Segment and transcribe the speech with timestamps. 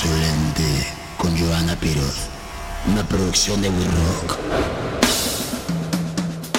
[0.00, 0.62] Insolente
[1.16, 2.28] con Joana Piroz.
[2.86, 4.38] Una producción de We Rock.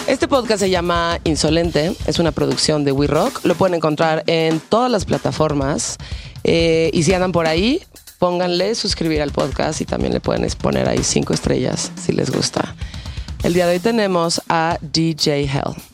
[0.07, 3.45] Este podcast se llama Insolente, es una producción de We Rock.
[3.45, 5.95] Lo pueden encontrar en todas las plataformas.
[6.44, 7.81] Eh, y si andan por ahí,
[8.17, 12.76] pónganle suscribir al podcast y también le pueden poner ahí cinco estrellas si les gusta.
[13.44, 15.88] El día de hoy tenemos a DJ Hell.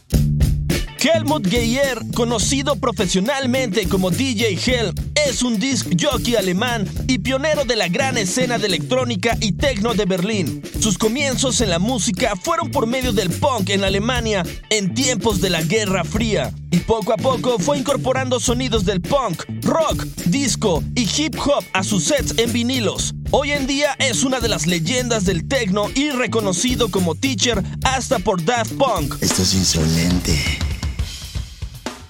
[1.06, 4.92] Helmut Geyer, conocido profesionalmente como DJ Hell,
[5.28, 9.94] es un disc jockey alemán y pionero de la gran escena de electrónica y techno
[9.94, 10.64] de Berlín.
[10.80, 15.52] Sus comienzos en la música fueron por medio del punk en Alemania en tiempos de
[15.52, 21.08] la Guerra Fría y poco a poco fue incorporando sonidos del punk, rock, disco y
[21.16, 23.14] hip hop a sus sets en vinilos.
[23.30, 28.18] Hoy en día es una de las leyendas del techno y reconocido como teacher hasta
[28.18, 29.22] por Daft Punk.
[29.22, 30.75] Esto es insolente.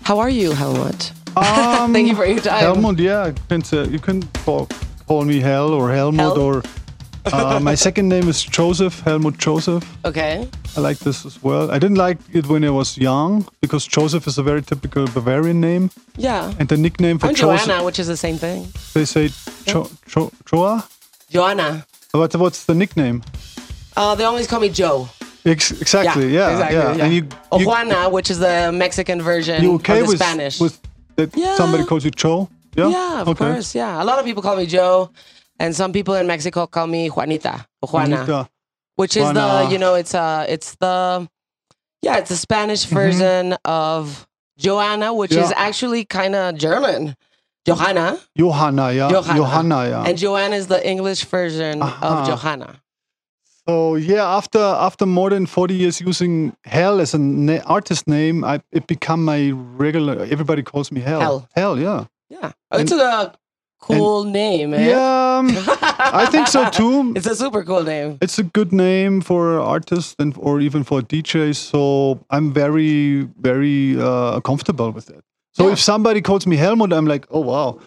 [0.05, 1.11] How are you, Helmut?
[1.37, 2.61] Um, Thank you for your time.
[2.63, 4.69] Helmut, yeah, you can, you can call,
[5.05, 6.39] call me Hel or Helmut Hel?
[6.39, 6.63] or
[7.25, 9.83] uh, my second name is Joseph, Helmut Joseph.
[10.05, 10.47] Okay.
[10.77, 11.71] I like this as well.
[11.71, 15.59] I didn't like it when I was young because Joseph is a very typical Bavarian
[15.59, 16.53] name, Yeah.
[16.57, 18.67] and the nickname for I'm Joseph Joanna, which is the same thing.
[18.93, 19.27] they say
[19.65, 20.87] jo- jo- Joa.
[21.29, 21.85] Joanna.
[22.11, 23.23] What, what's the nickname?
[23.97, 25.09] Uh, they always call me Joe.
[25.45, 27.05] Ex- exactly, yeah, exactly, yeah.
[27.05, 30.19] And you, or you, Juana, which is the Mexican version you okay of the with
[30.19, 30.59] Spanish.
[30.59, 30.79] with
[31.17, 31.55] that Yeah.
[31.55, 32.49] somebody calls you Joe?
[32.75, 33.45] Yeah, yeah, of okay.
[33.53, 33.75] course.
[33.75, 35.11] Yeah, a lot of people call me Joe,
[35.59, 38.49] and some people in Mexico call me Juanita or Juana, Juanita.
[38.95, 39.65] which is Juana.
[39.67, 41.29] the you know it's uh it's the
[42.01, 45.67] yeah it's the Spanish version of Joanna, which is Mm-hmm.
[45.67, 47.15] Actually kind of German.
[47.65, 49.39] Johanna Johanna, yeah, Johanna.
[49.39, 50.03] Johanna, yeah.
[50.07, 52.79] and Joanna is the English version of Johanna.
[53.67, 58.43] So yeah, after after more than forty years using Hell as an na- artist name,
[58.43, 60.19] I, it become my regular.
[60.31, 61.19] Everybody calls me Hell.
[61.21, 61.47] Hell.
[61.55, 62.05] Hell, yeah.
[62.29, 63.33] Yeah, it's a
[63.81, 64.73] cool name.
[64.73, 64.89] Eh?
[64.89, 65.49] Yeah, um,
[65.99, 67.13] I think so too.
[67.17, 68.17] It's a super cool name.
[68.21, 71.55] It's a good name for artists and or even for DJs.
[71.55, 75.23] So I'm very very uh, comfortable with it.
[75.53, 75.73] So Yeah.
[75.73, 77.79] if somebody calls me Helmut, I'm like, oh wow.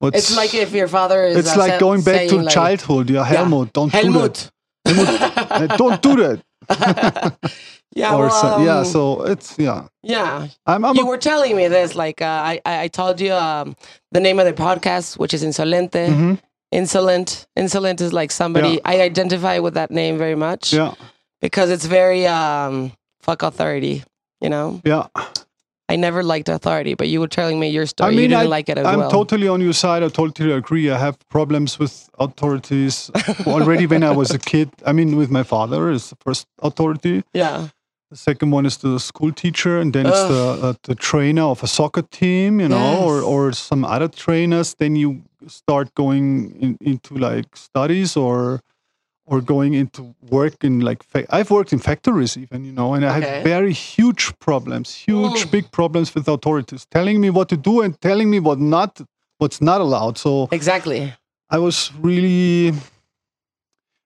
[0.00, 1.36] What's, It's like if your father is.
[1.36, 3.08] it's uh, like going back to like, childhood.
[3.08, 3.24] Yeah, Yeah.
[3.36, 4.50] Helmut, don't do Helmut.
[5.76, 6.42] Don't do that.
[7.94, 8.78] Yeah, or well, so, yeah.
[8.78, 9.86] um, So it's yeah.
[10.02, 10.48] yeah.
[10.64, 13.76] I'm, I'm you a- were telling me this, like uh, I, I told you um,
[14.12, 16.08] the name of the podcast, which is Insolente.
[16.08, 16.38] Mhm.
[16.72, 18.78] Insolent, insolent is like somebody Yeah.
[18.86, 20.94] I identify with that name very much yeah.
[21.42, 24.04] because it's very um, fuck authority.
[24.40, 25.08] You know, Yeah,
[25.92, 28.08] I never liked authority, but you were telling me your story.
[28.08, 29.10] I mean, you didn't I, like it as I'm well.
[29.10, 30.02] totally on your side.
[30.02, 30.90] I totally agree.
[30.90, 33.10] I have problems with authorities
[33.46, 34.68] already when I was a kid.
[34.86, 37.22] I mean, with my father is the first authority.
[37.34, 37.68] yeah,
[38.10, 41.62] The second one is the school teacher, and then it's the uh, the trainer of
[41.62, 44.74] a soccer team, you know, or or some other trainers.
[44.74, 45.08] Then you
[45.46, 46.26] start going
[46.64, 48.60] in, into like studies or
[49.32, 51.00] or going into work in like
[51.30, 53.20] I've worked in factories even, you know, and I Okay.
[53.38, 55.50] had very huge problems, huge Mm.
[55.56, 59.00] big problems with authorities telling me what to do and telling me what not
[59.40, 60.18] what's not allowed.
[60.18, 61.00] So exactly.
[61.56, 61.76] I was
[62.08, 62.74] really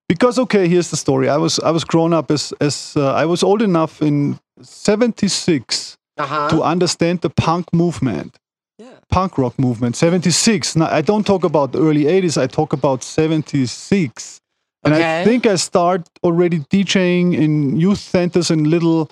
[0.09, 1.29] because okay, here's the story.
[1.29, 5.97] I was I was grown up as as uh, I was old enough in '76
[6.19, 6.49] Uh huh.
[6.51, 8.31] to understand the punk movement,
[8.79, 8.99] Yeah.
[9.11, 9.97] punk rock movement.
[9.97, 10.77] '76.
[10.77, 12.37] Now I don't talk about the early '80s.
[12.45, 14.41] I talk about '76,
[14.87, 15.21] and Okay.
[15.21, 19.11] I think I start already DJing in youth centers and little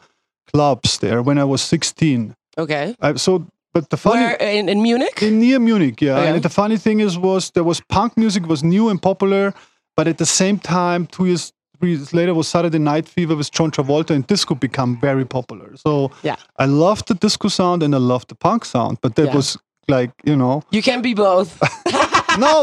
[0.52, 2.34] clubs there when I was 16.
[2.58, 2.94] Okay.
[3.00, 5.22] I, so, but the funny Where in, in Munich?
[5.22, 6.18] in near Munich, yeah.
[6.18, 6.28] Okay.
[6.30, 9.52] And the funny thing is, was there was punk music was new and popular,
[9.96, 13.50] but at the same time, two years, three years later, was Saturday Night Fever with
[13.50, 15.76] John Travolta, and disco become very popular.
[15.76, 16.36] So Yeah.
[16.56, 19.36] I loved the disco sound and I loved the punk sound, but that Yeah.
[19.36, 19.58] was
[19.88, 21.60] like you know, you can be both.
[22.38, 22.62] no,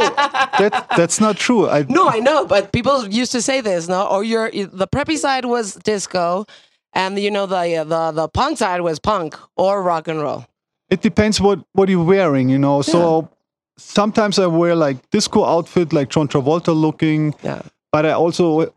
[0.59, 1.70] that that's not true.
[1.70, 4.08] I No, I know, but people used to say this, no?
[4.08, 6.46] Or your the preppy side was disco,
[6.94, 10.45] and you know the the the punk side was punk or rock and roll.
[10.90, 12.81] it depends what what you're wearing, you know.
[12.81, 13.30] So
[13.78, 17.34] sometimes I wear like disco outfit, like John Travolta looking.
[17.44, 17.62] Yeah.
[17.92, 18.68] but I also uh,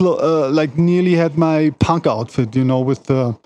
[0.00, 3.36] uh, like nearly had my punk outfit, you know, with the.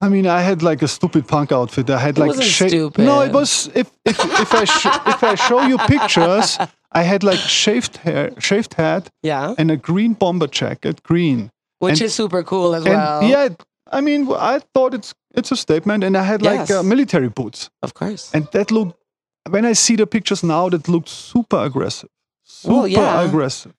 [0.00, 1.90] I mean, I had like a stupid punk outfit.
[1.90, 3.04] I had like wasn't sha- stupid.
[3.04, 6.56] No, it was if if, if I sh- if I show you pictures,
[6.92, 11.50] I had like shaved hair, shaved head, Yeah, and a green bomber jacket, green.
[11.80, 13.22] which And- is super cool as And well.
[13.24, 13.48] yeah,
[13.92, 16.70] I mean, I thought it's it's a statement, and I had like Yes.
[16.70, 18.30] uh, military boots, of course.
[18.34, 18.94] and that looked.
[19.50, 22.10] When I see the pictures now, that looked super aggressive,
[22.44, 23.22] super Well, yeah.
[23.26, 23.72] aggressive.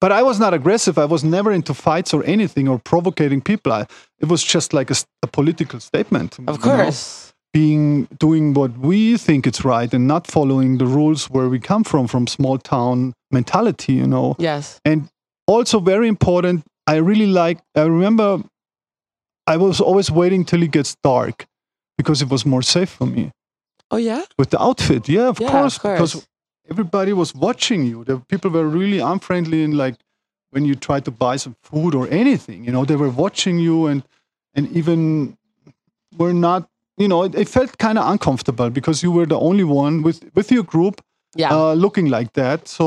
[0.00, 0.96] But I was not aggressive.
[0.98, 3.72] I was never into fights or anything or provocating people.
[3.72, 3.86] I,
[4.18, 6.38] it was just like a political statement.
[6.38, 6.58] Of you know?
[6.84, 7.32] course.
[7.52, 11.82] being doing what we think it's right and not following the rules where we come
[11.84, 14.78] from from small town mentality you know Yes.
[14.84, 15.08] and
[15.48, 18.28] also very important i really like i remember
[19.46, 21.44] i was always waiting till it gets dark
[21.98, 23.30] because it was more safe for me
[23.90, 24.22] Oh yeah.
[24.38, 25.98] with the outfit yeah of, Yeah, course, of course.
[25.98, 26.28] because
[26.70, 29.96] everybody was watching you the people were really unfriendly and like
[30.50, 33.86] when you tried to buy some food or anything you know they were watching you
[33.86, 34.02] and
[34.54, 35.36] and even
[36.18, 39.64] were not you know it, it felt kind of uncomfortable because you were the only
[39.64, 41.00] one with with your group
[41.36, 41.54] Yeah.
[41.56, 42.86] uh, looking like that so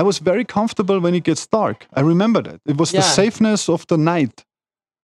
[0.00, 3.68] i was very comfortable when it gets dark i remember that it was the safeness
[3.68, 4.44] of the night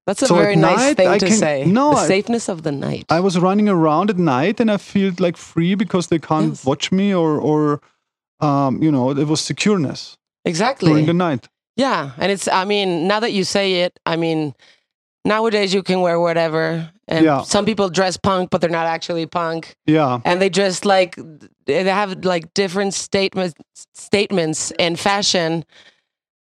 [0.07, 1.57] That's a so very nice night, thing I to can- say.
[1.81, 3.05] no, the I- safeness of the night.
[3.19, 6.65] I was running around at night and I felt like free because they can't Yes.
[6.71, 7.61] watch me or or
[8.41, 10.91] um, you know, it was secureness exactly.
[10.91, 11.49] during the night.
[11.77, 12.49] Yeah, and it's.
[12.49, 14.55] I mean, now that you say it, I mean,
[15.25, 17.43] nowadays you can wear whatever, and Yeah.
[17.43, 20.21] some people dress punk, but they're not actually punk, Yeah.
[20.25, 21.17] and they dress like
[21.67, 23.55] they have like different statements,
[23.95, 25.65] statements in fashion,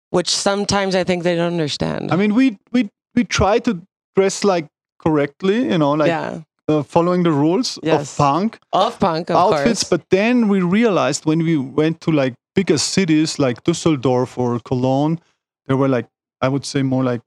[0.09, 2.11] which sometimes I think they don't understand.
[2.11, 3.81] I mean, we we we try to
[4.15, 4.67] dress like
[4.99, 8.11] correctly, you know, like yeah, uh, following the rules Yes.
[8.11, 9.83] of punk of punk, of outfits.
[9.83, 9.89] course.
[9.89, 15.19] But then we realized when we went to like bigger cities like Düsseldorf or Cologne,
[15.65, 16.07] there were like
[16.41, 17.21] I would say more like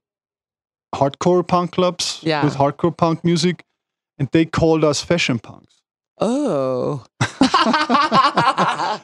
[0.95, 2.45] hardcore punk clubs Yeah.
[2.45, 3.65] with hardcore punk music,
[4.19, 5.75] and they called us fashion punks.
[6.21, 7.05] oh.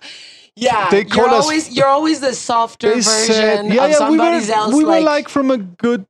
[0.57, 4.47] yeah, They you're always you're always the softer version said, yeah, of yeah, somebody we
[4.47, 4.75] were, else.
[4.75, 6.07] we were like from a good,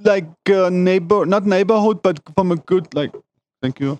[0.00, 3.12] like uh, neighbor, not neighborhood, but from a good, like,
[3.62, 3.98] thank you.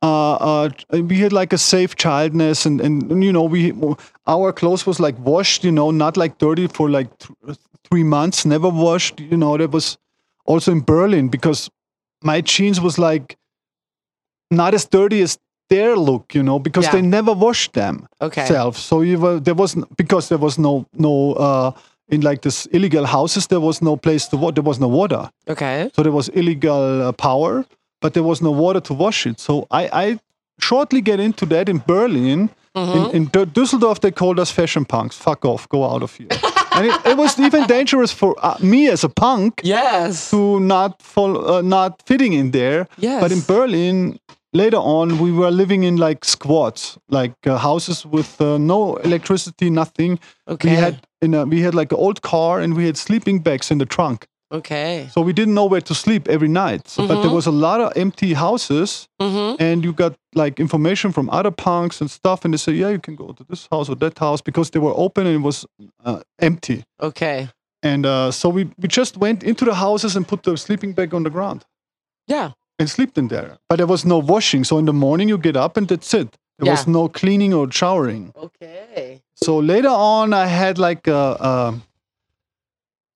[0.00, 3.72] Uh, uh, we had like a safe childness, and, and and, you know we
[4.26, 7.58] our clothes was like washed, you know, not like dirty for like th-
[7.90, 9.18] three months, never washed.
[9.20, 9.98] You know, that was
[10.44, 11.68] also in Berlin because
[12.22, 13.36] my jeans was like
[14.50, 15.38] not as dirty as
[15.68, 16.92] their look, you know, because Yeah.
[16.92, 18.46] they never washed them okay.
[18.46, 18.76] self.
[18.76, 21.70] So you were there was because there was no no uh,
[22.08, 24.54] in like this illegal houses there was no place to water.
[24.62, 25.90] There was no water, Okay.
[25.94, 27.64] so there was illegal uh, power,
[28.00, 29.40] but there was no water to wash it.
[29.40, 30.18] So I, I
[30.60, 32.50] shortly get into that in Berlin.
[32.74, 35.16] In, in Dü- Düsseldorf, they called us fashion punks.
[35.16, 36.28] Fuck off, go out of here.
[36.76, 40.30] and it, it was even dangerous for uh, me as a punk Yes.
[40.30, 42.86] to not follow, uh, not fitting in there.
[42.96, 43.20] Yes.
[43.20, 44.20] But in Berlin,
[44.52, 49.70] later on, we were living in like squats, like uh, houses with uh, no electricity,
[49.70, 50.20] nothing.
[50.46, 50.70] Okay.
[50.70, 53.72] We had in a, we had like an old car and we had sleeping bags
[53.72, 54.28] in the trunk.
[54.50, 55.08] Okay.
[55.12, 56.88] So we didn't know where to sleep every night.
[56.88, 59.62] So, But there was a lot of empty houses, Mm-hmm.
[59.62, 62.98] and you got like information from other punks and stuff, and they say, yeah, you
[63.00, 65.66] can go to this house or that house because they were open and it was
[66.04, 66.84] uh, empty.
[67.00, 67.48] Okay.
[67.82, 71.14] And uh, so we, we just went into the houses and put the sleeping bag
[71.14, 71.64] on the ground
[72.26, 72.52] Yeah.
[72.78, 73.58] and slept in there.
[73.68, 74.64] But there was no washing.
[74.64, 76.36] So in the morning you get up and that's it.
[76.58, 78.32] There was no cleaning or showering.
[78.36, 79.20] Okay.
[79.36, 81.74] So later on, I had like a, a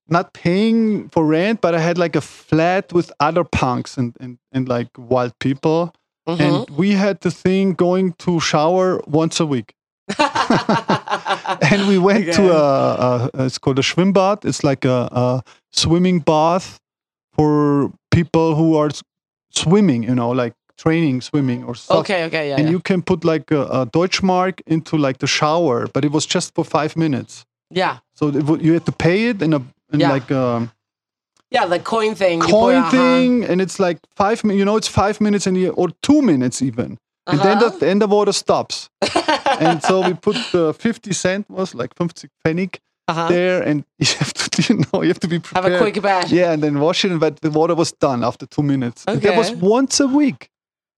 [0.09, 4.39] not paying for rent, but I had like a flat with other punks and, and,
[4.53, 5.95] and like wild people.
[6.29, 6.41] Mhm.
[6.41, 9.75] And we had the thing going to shower once a week.
[10.19, 14.45] and we went to a, a, it's called a Schwimmbad.
[14.45, 16.79] It's like a, a swimming bath
[17.33, 18.91] for people who are
[19.51, 21.99] swimming, you know, like training swimming or stuff.
[21.99, 22.25] okay.
[22.25, 22.49] Okay.
[22.49, 22.56] Yeah.
[22.56, 22.71] and yeah.
[22.71, 26.55] you can put like a, a Deutschmark into like the shower, but it was just
[26.55, 27.44] for five minutes.
[27.71, 27.99] yeah.
[28.15, 30.13] So it, would- you had to pay it in a in Yeah.
[30.13, 30.70] like a
[31.51, 31.67] Yeah.
[31.67, 32.39] The coin thing.
[32.41, 32.91] you put, coin uh-huh.
[32.91, 34.43] thing, and it's like five.
[34.44, 37.99] You know, it's five minutes and you, or two minutes even, and then the, then
[37.99, 38.89] the water stops.
[39.61, 43.29] and so we put the fifty cent was like fifty pfennig Uh-huh.
[43.29, 45.72] there, and you have to you know you have to be prepared.
[45.72, 46.32] Have a quick bash.
[46.32, 49.05] Yeah, and then wash it, but the water was done after two minutes.
[49.06, 50.49] And that was once a week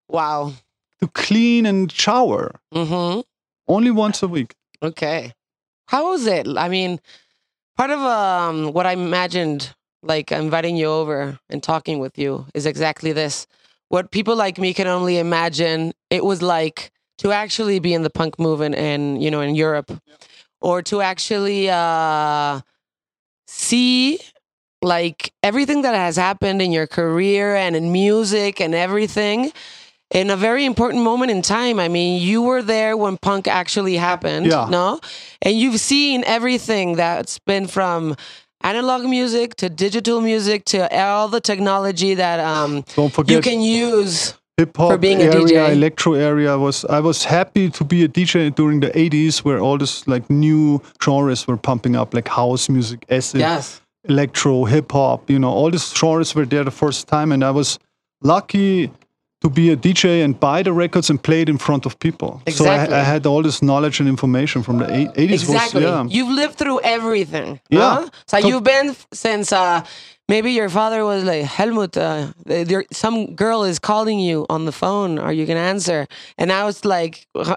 [0.08, 0.52] Wow.
[1.00, 2.60] to clean and shower.
[2.74, 3.20] Mm-hmm.
[3.66, 4.54] Only once a week.
[4.82, 5.32] Okay.
[5.88, 6.46] How was it?
[6.46, 7.00] I mean,
[7.76, 12.66] part of um, what I imagined, like inviting you over and talking with you, is
[12.66, 13.46] exactly this.
[13.88, 18.10] What people like me can only imagine it was like to actually be in the
[18.10, 19.92] punk movement and you know in Europe,
[20.60, 22.60] or to actually uh,
[23.46, 24.18] see
[24.82, 29.52] like everything that has happened in your career and in music and everything
[30.11, 31.78] in a very important moment in time.
[31.80, 34.68] I mean, you were there when punk actually happened, Yeah.
[34.70, 35.00] no?
[35.42, 38.14] And you've seen everything that's been from
[38.62, 43.61] analog music to digital music to all the technology that um, Don't forget you can
[43.61, 44.34] use.
[44.56, 45.73] hip hop for being a area, DJ.
[45.73, 49.76] electro area was I was happy to be a DJ during the 80s where all
[49.78, 53.80] this like new genres were pumping up like house music, acid, Yes.
[54.08, 57.50] electro, hip hop, you know, all these genres were there the first time and I
[57.50, 57.78] was
[58.23, 58.90] lucky
[59.44, 62.40] to be a DJ and buy the records and play it in front of people.
[62.48, 62.96] So Exactly.
[62.96, 65.30] I, I had all this knowledge and information from the 80s.
[65.32, 65.84] Exactly.
[65.84, 66.04] Was, yeah.
[66.08, 67.60] You've lived through everything.
[67.68, 67.80] Yeah.
[67.96, 68.08] huh?
[68.26, 69.84] So So- you've been since uh,
[70.30, 74.72] maybe your father was like, Helmut, uh, there, some girl is calling you on the
[74.72, 75.18] phone.
[75.18, 76.06] Are you going to answer?
[76.38, 77.56] And now it's like uh,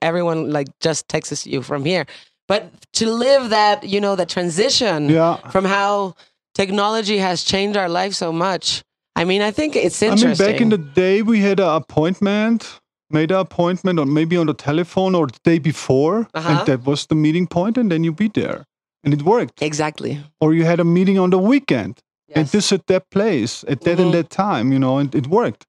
[0.00, 2.06] everyone like just texts you from here.
[2.48, 5.36] But to live that, you know, that transition Yeah.
[5.50, 6.14] from how
[6.54, 8.82] technology has changed our life so much.
[9.16, 10.28] I mean, I think it's interesting.
[10.28, 12.80] I mean, back in the day, we had an appointment,
[13.10, 16.50] made an appointment, or maybe on the telephone or the day before, Uh-huh.
[16.50, 18.64] and that was the meeting point, and then you be there,
[19.04, 19.62] and it worked.
[19.62, 20.18] exactly.
[20.40, 21.94] Or you had a meeting on the weekend,
[22.34, 22.50] and Yes.
[22.52, 24.02] this at that place, at that Mhm.
[24.04, 25.64] and that time, you know, and it worked,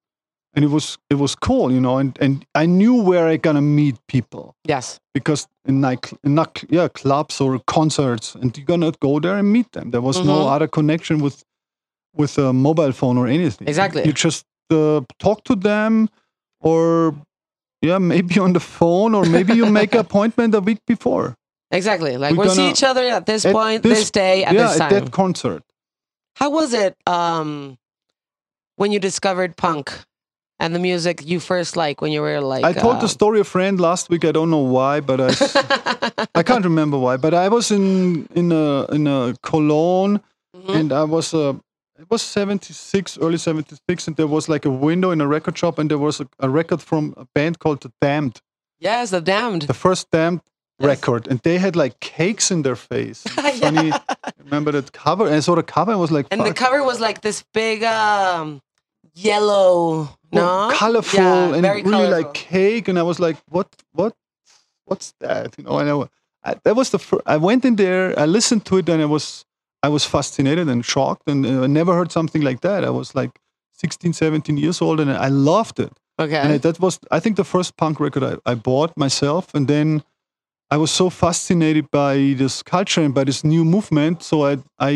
[0.54, 3.62] and it was it was cool, you know, and and I knew where I gonna
[3.62, 5.00] meet people Yes.
[5.14, 9.48] because in night, in not, yeah, clubs or concerts, and you're gonna go there and
[9.58, 9.92] meet them.
[9.92, 10.56] There was no Mhm.
[10.56, 11.44] other connection with
[12.18, 13.68] with a mobile phone or anything.
[13.68, 14.04] Exactly.
[14.06, 16.10] You just uh, talk to them,
[16.60, 17.16] or
[17.82, 21.36] yeah, maybe on the phone, or maybe you make an appointment a week before.
[21.72, 22.18] Exactly.
[22.18, 24.68] Like We're we'll see each other at this at point, this- this, day, at yeah,
[24.68, 25.64] this at that concert.
[26.36, 27.78] How was it um,
[28.76, 29.92] when you discovered punk
[30.60, 32.64] and the music you first like when you were like?
[32.64, 34.24] I told uh, the story a friend last week.
[34.24, 35.30] I don't know why, but I
[36.36, 37.18] I can't remember why.
[37.18, 40.22] But I was in in a in a Cologne,
[40.56, 40.76] Mhm.
[40.80, 41.54] and I was uh,
[42.00, 45.28] it was seventy six, early seventy six, and there was like a window in a
[45.28, 48.42] record shop, and there was a, a record from a band called The Damned,
[48.80, 49.64] yes, the damned.
[49.64, 50.42] the first Damned
[50.80, 50.88] Yes.
[50.90, 53.24] record, and they had like cakes in their face.
[53.60, 53.92] Funny,
[54.44, 55.26] remember that cover?
[55.26, 57.84] And I saw the cover and was like, and the cover was like this big
[57.84, 58.62] um,
[59.16, 64.14] yellow, well, no, colorful Yeah, and really like cake and i was like what what
[64.86, 68.18] what's that you know and I, I, that was the first i went in there
[68.20, 69.46] i listened to it and i was
[69.88, 73.14] i was fascinated and shocked and uh, i never heard something like that i was
[73.22, 73.34] like
[73.74, 76.42] 16 17 years old and i loved it Okay.
[76.44, 79.68] and it, that was i think the first punk record I, I bought myself and
[79.74, 80.04] then
[80.76, 84.54] i was so fascinated by this culture and by this new movement so i
[84.92, 84.94] i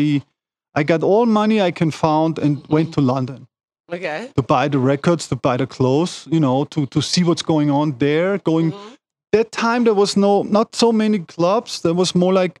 [0.80, 3.46] i got all money i can found and went to london
[3.92, 4.20] okay.
[4.36, 7.70] to buy the records, to buy the clothes, you know, to to see what's going
[7.80, 8.38] on there.
[8.52, 8.96] Going Mhm.
[9.36, 11.80] that time, there was no not so many clubs.
[11.82, 12.54] There was more like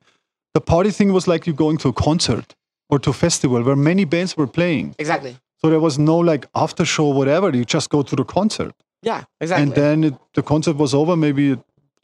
[0.54, 2.54] the party thing was like you going to a concert
[2.90, 4.94] or to a festival where many bands were playing.
[4.98, 5.36] Exactly.
[5.60, 7.50] So there was no like after show, whatever.
[7.56, 9.24] You just go to the concert, Yeah.
[9.40, 9.62] Exactly.
[9.62, 11.56] and then it, the concert was over maybe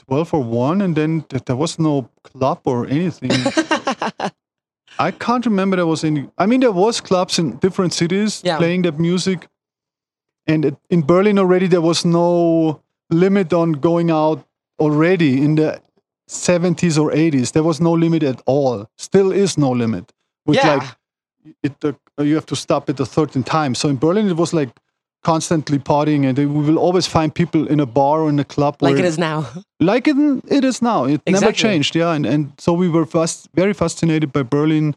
[0.06, 3.30] twelve or one, and then th- there was no club or anything.
[4.98, 6.28] I can't remember there was any.
[6.38, 8.58] I mean, there was clubs in different cities Yeah.
[8.58, 9.46] playing that music,
[10.46, 14.44] and it, in Berlin already there was no limit on going out
[14.80, 15.80] already in the
[16.28, 17.52] 70s or 80s.
[17.52, 18.86] There was no limit at all.
[18.96, 20.12] Still is no limit.
[20.46, 20.74] With Yeah.
[20.74, 20.82] like
[21.62, 21.92] it, uh,
[22.22, 23.74] you have to stop at a certain time.
[23.74, 24.70] So in Berlin it was like
[25.24, 28.76] constantly partying, and we will always find people in a bar or in a club
[28.80, 29.46] like it is now.
[29.80, 30.16] like it,
[30.48, 31.04] it is now.
[31.04, 32.12] It never changed, yeah.
[32.12, 34.94] And, and so we were fast, very fascinated by Berlin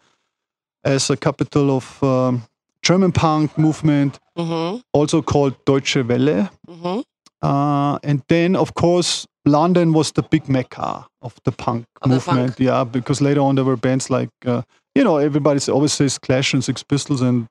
[0.83, 2.43] as a capital of um,
[2.83, 6.49] German punk movement, hmm also called Deutsche Welle.
[6.67, 7.01] hmm
[7.43, 12.15] Uh, and then, of course, London was the big mecca of the punk Of the
[12.15, 12.83] movement, yeah.
[12.83, 14.61] Because later on there were bands like, uh,
[14.95, 17.47] you know, everybody always says Clash and Sex Pistols and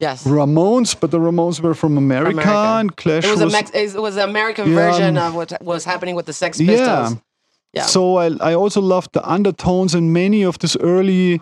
[0.00, 0.24] Yes.
[0.26, 2.50] Ramones, but the Ramones were from America, America.
[2.80, 5.84] and Clash It was, was Mex- it was the American Yeah, version of what was
[5.84, 7.16] happening with the Sex Pistols.
[7.72, 7.86] Yeah.
[7.86, 11.40] So I, I also loved the undertones and many of this early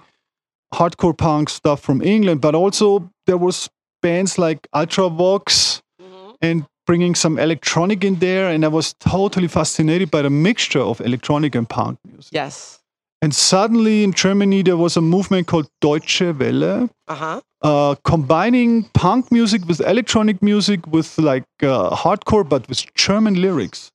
[0.75, 3.69] hardcore punk stuff from England, but also there was
[4.03, 6.35] bands like Ultravox Mhm.
[6.43, 11.01] and bringing some electronic in there, and I was totally fascinated by the mixture of
[11.01, 12.33] electronic and punk music.
[12.33, 12.79] Yes.
[13.21, 17.41] And suddenly in Germany there was a movement called Deutsche Welle, Uh huh.
[17.63, 23.91] uh, combining punk music with electronic music with like uh, hardcore, but with German lyrics.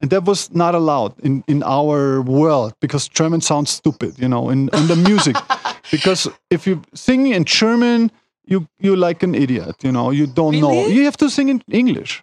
[0.00, 4.48] And that was not allowed in, in our world because German sounds stupid, you know,
[4.50, 5.36] in, in the music.
[5.92, 8.10] because if you sing in German,
[8.44, 10.86] you you're like an idiot, you know, you don't know.
[10.86, 12.22] You have to sing in English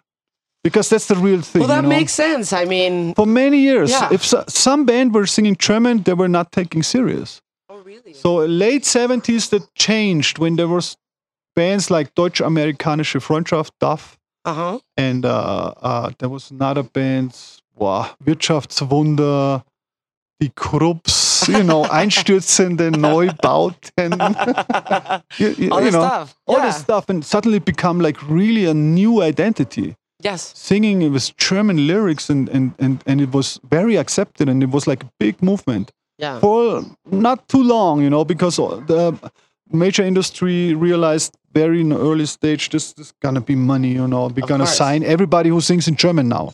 [0.64, 1.60] because that's the real thing.
[1.60, 1.96] Well, that you know?
[1.98, 2.52] makes sense.
[2.52, 4.08] I mean, For many years, Yeah.
[4.12, 7.40] if so, some band were singing German, they were not taking serious.
[7.68, 8.12] oh really?
[8.12, 10.96] So late 70s that changed when there was
[11.56, 14.78] bands like Deutsche Amerikanische Freundschaft, DAF, Uh huh.
[14.96, 17.32] and uh, uh, there was another band,
[17.76, 19.62] wow, Wirtschaftswunder,
[20.40, 20.52] die
[21.48, 24.12] You know, einstürzende Neubauten.
[25.38, 26.34] you, you- All you this know, stuff.
[26.46, 26.66] all yeah.
[26.66, 29.94] this stuff, and suddenly become like really a new identity.
[30.22, 30.52] Yes.
[30.54, 34.70] Singing it with German lyrics, and, and, and, and it was very accepted, and it
[34.70, 36.40] was like a big movement Yeah.
[36.40, 39.14] for not too long, you know, because the
[39.72, 43.92] major industry realized very in the early stage this is gonna be money.
[43.92, 44.76] You know, we're Of gonna course.
[44.76, 46.52] sign everybody who sings in German now.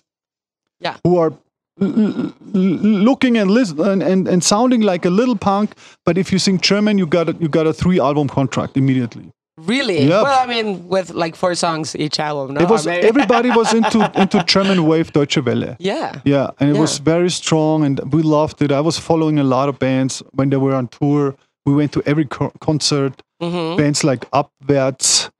[0.81, 0.97] Yeah.
[1.05, 1.33] Who are
[1.79, 6.97] looking and listen and, and, sounding like a little punk, but if you sing German,
[6.97, 9.31] you got a, you got a three album contract immediately.
[9.59, 10.03] Really?
[10.03, 10.23] Yep.
[10.23, 12.55] Well, I mean, with like four songs each album.
[12.55, 15.77] No, it was everybody was into into German wave Deutsche Welle.
[15.79, 16.21] yeah.
[16.25, 18.71] Yeah, and it was very strong, and we loved it.
[18.71, 21.37] I was following a lot of bands when they were on tour.
[21.65, 23.23] We went to every co- concert.
[23.41, 25.31] hmm Bands like Abwärts,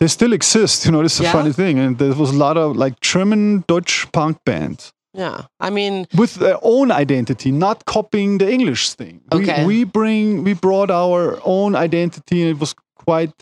[0.00, 0.84] they still exist.
[0.84, 3.64] You know, this is a funny thing, and there was a lot of like German
[3.66, 5.42] Dutch punk bands Yeah.
[5.60, 9.20] I mean, with their own identity, not copying the English thing.
[9.32, 9.64] Okay.
[9.66, 13.32] We, we bring we brought our own identity, and it was quite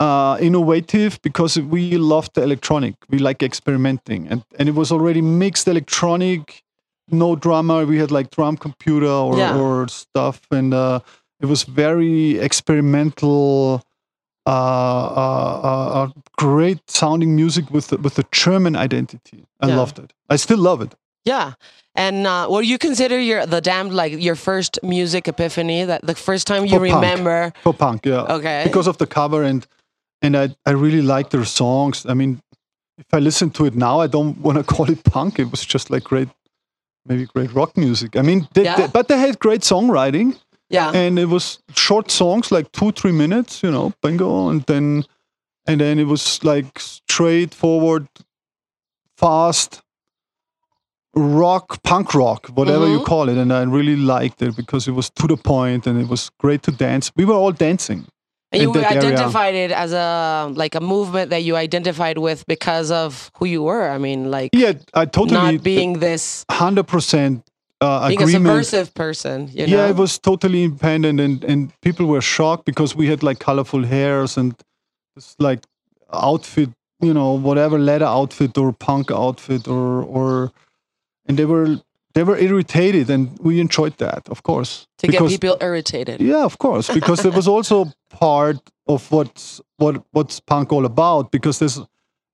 [0.00, 2.94] uh, innovative because we loved the electronic.
[3.08, 6.62] We like experimenting, and and it was already mixed electronic,
[7.10, 7.86] no drummer.
[7.86, 9.56] We had like drum computer or, Yeah.
[9.58, 11.00] or stuff, and uh,
[11.40, 13.82] it was very experimental.
[14.46, 19.46] Uh, uh, uh, uh, great sounding music with the, with the German identity.
[19.60, 19.76] I Yeah.
[19.76, 20.12] loved it.
[20.28, 20.94] I still love it.
[21.24, 21.52] yeah.
[21.96, 25.84] And uh, what do you consider your the damned like your first music epiphany?
[25.86, 26.94] That the first time you For punk.
[27.02, 27.52] remember?
[27.62, 28.62] for punk yeah Okay.
[28.64, 29.64] because of the cover and
[30.22, 32.40] and i i really like their songs i mean
[32.98, 35.64] if i listen to it now i don't want to call it punk it was
[35.74, 36.28] just like great
[37.06, 38.76] maybe great rock music i mean they, Yeah.
[38.78, 40.36] they- but they had great songwriting
[40.70, 40.90] Yeah.
[40.94, 45.04] and it was short songs like two three minutes you know bingo and then
[45.66, 48.06] and then it was like straightforward
[49.18, 49.82] fast
[51.16, 53.04] rock punk rock whatever you Mhm.
[53.04, 56.08] call it and i really liked it because it was to the point and it
[56.08, 58.04] was great to dance we were all dancing
[58.52, 58.98] And you that area.
[59.10, 60.08] identified it as a
[60.62, 63.88] like a movement that you identified with because of who you were.
[63.96, 67.42] I mean, like yeah i totally not being this 100%
[67.84, 69.48] uh, being a agreement subversive person.
[69.52, 69.76] You know?
[69.76, 73.82] yeah it was totally independent and and people were shocked because we had like colorful
[73.84, 74.54] hairs and
[75.14, 75.60] this like
[76.12, 80.50] outfit you know whatever leather outfit or punk outfit or or
[81.28, 81.68] and they were
[82.14, 86.20] they were irritated and we enjoyed that of course to get people irritated.
[86.20, 91.30] yeah of course because it was also part of what's what what's punk all about
[91.30, 91.80] because there's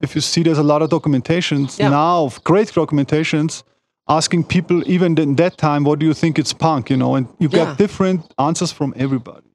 [0.02, 1.90] if you see there's a lot of documentations Yeah.
[1.90, 3.62] now of great documentations
[4.08, 7.28] asking people even in that time what do you think it's punk you know and
[7.38, 7.66] you Yeah.
[7.66, 9.46] get different answers from everybody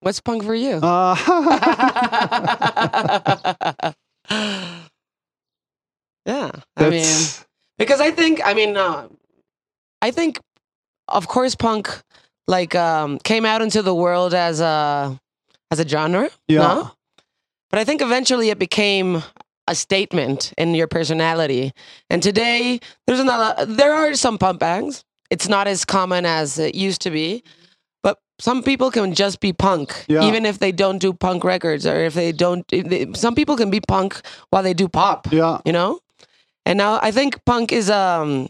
[0.00, 0.76] What's punk for you?
[0.82, 1.16] uh,
[6.26, 7.16] yeah, I mean,
[7.78, 9.08] because I think, I mean, uh,
[10.02, 10.40] I think,
[11.08, 12.02] of course, punk
[12.46, 15.18] like um, came out into the world as a
[15.70, 16.30] as a genre.
[16.48, 16.90] yeah no?
[17.70, 19.22] But I think eventually it became
[19.68, 21.72] a statement in your personality.
[22.10, 25.04] And today there's another there are some punk bands.
[25.30, 27.42] It's not as common as it used to be.
[28.02, 30.22] But some people can just be punk, Yeah.
[30.22, 32.64] even if they don't do punk records or if they don't.
[32.72, 35.98] if they- some people can be punk while they do pop, yeah you know.
[36.64, 38.48] And now I think punk is um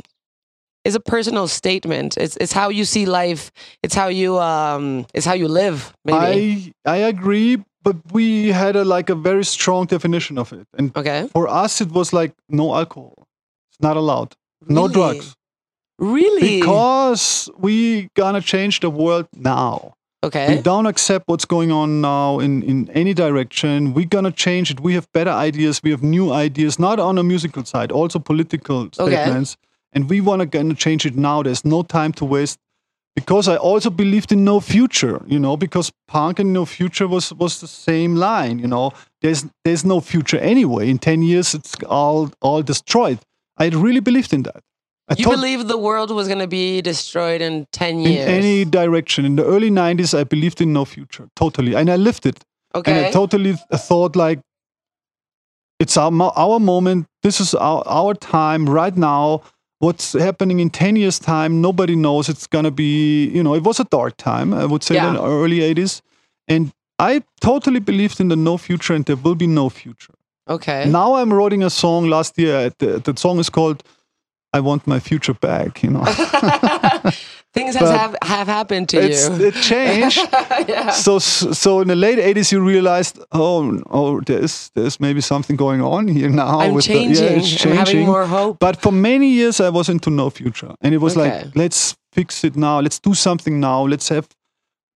[0.85, 2.17] is a personal statement.
[2.17, 3.51] It's it's how you see life.
[3.83, 5.93] It's how you um it's how you live.
[6.05, 10.67] Maybe i i agree but we had a like a very strong definition of it.
[10.77, 11.29] And okay.
[11.33, 13.29] for us it was like no alcohol.
[13.71, 14.35] It's not allowed.
[14.69, 14.93] No Really?
[14.93, 15.37] drugs.
[15.99, 16.59] Really?
[16.59, 19.95] because we gonna change the world now.
[20.25, 20.49] Okay.
[20.49, 20.63] we okay.
[20.63, 23.95] don't accept what's going on now in, in any direction.
[23.95, 24.81] We're gonna change it.
[24.81, 25.81] We have better ideas.
[25.85, 29.57] We have new ideas not on a musical side also political statements.
[29.93, 31.45] And we want to gonna change it now.
[31.45, 32.59] There's no time to waste
[33.17, 37.33] because i also believed in no future you know because punk and no future was
[37.35, 41.75] was the same line you know there's there's no future anyway in 10 years it's
[41.89, 43.19] all all destroyed
[43.59, 44.63] i really believed in that
[45.09, 48.27] I You thought- believe the world was going to be destroyed in 10 years.
[48.27, 49.25] in any direction.
[49.25, 51.77] In the early 90s, I believed in no future, totally.
[51.77, 52.43] And I lived it.
[52.75, 52.91] okay.
[52.93, 53.53] And I totally
[53.89, 54.41] thought, like,
[55.79, 57.07] it's our, our moment.
[57.23, 59.43] This is our, our time right now.
[59.79, 62.29] What's happening in 10 years' time, nobody knows.
[62.29, 65.09] It's going to be, you know, it was a dark time, I would say, Yeah.
[65.09, 66.01] in the early 80s.
[66.49, 70.15] And I totally believed in the no future, and there will be no future.
[70.49, 70.85] okay.
[70.89, 72.57] Now I'm writing a song last year.
[72.57, 73.83] Uh, the, the song is called
[74.57, 76.05] I Want My Future Back, you know.
[77.55, 79.47] Things has have, have happened to you.
[79.47, 80.19] it changed.
[80.69, 80.91] yeah.
[80.91, 85.81] so so in the late 80s you realized oh oh there's there's maybe something going
[85.81, 87.25] on here now I'm with the- changing.
[87.25, 88.59] yeah, it's I'm having more hope.
[88.59, 91.45] but for many years i was into no future and it was Okay.
[91.45, 94.27] like let's fix it now let's do something now let's have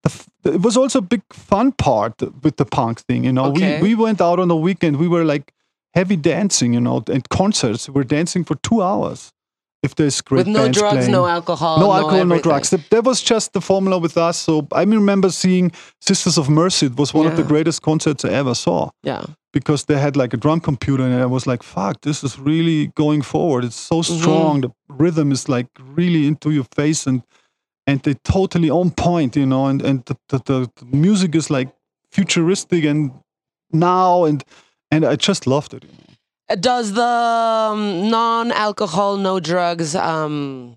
[0.03, 3.47] the f- it was also a big fun part with the punk thing you know
[3.53, 3.81] Okay.
[3.81, 5.53] we we went out on the weekend we were like
[5.95, 9.33] heavy dancing you know and concerts we were dancing for two hours
[9.83, 11.13] if there's great With no bands drugs, playing.
[11.13, 12.43] no alcohol, no no alcohol, no everything.
[12.51, 12.71] drugs.
[12.71, 14.37] That, that was just the formula with us.
[14.39, 16.87] So I remember seeing Sisters of Mercy.
[16.87, 19.25] It was one of the greatest concerts I ever saw Yeah.
[19.53, 22.89] because they had like a drum computer, and I was like, "Fuck, this is really
[22.97, 23.65] going forward.
[23.65, 24.21] It's so Mm-hmm.
[24.21, 24.61] strong.
[24.63, 27.23] The rhythm is like really into your face, and
[27.87, 29.67] and they totally on point, you know.
[29.67, 31.69] And and the, the, the, the music is like
[32.11, 33.13] futuristic and
[33.73, 34.43] now and
[34.91, 35.85] and I just loved it.
[35.85, 36.08] You know?
[36.61, 39.95] Does the um, non-alcohol, no drugs?
[39.95, 40.77] Um,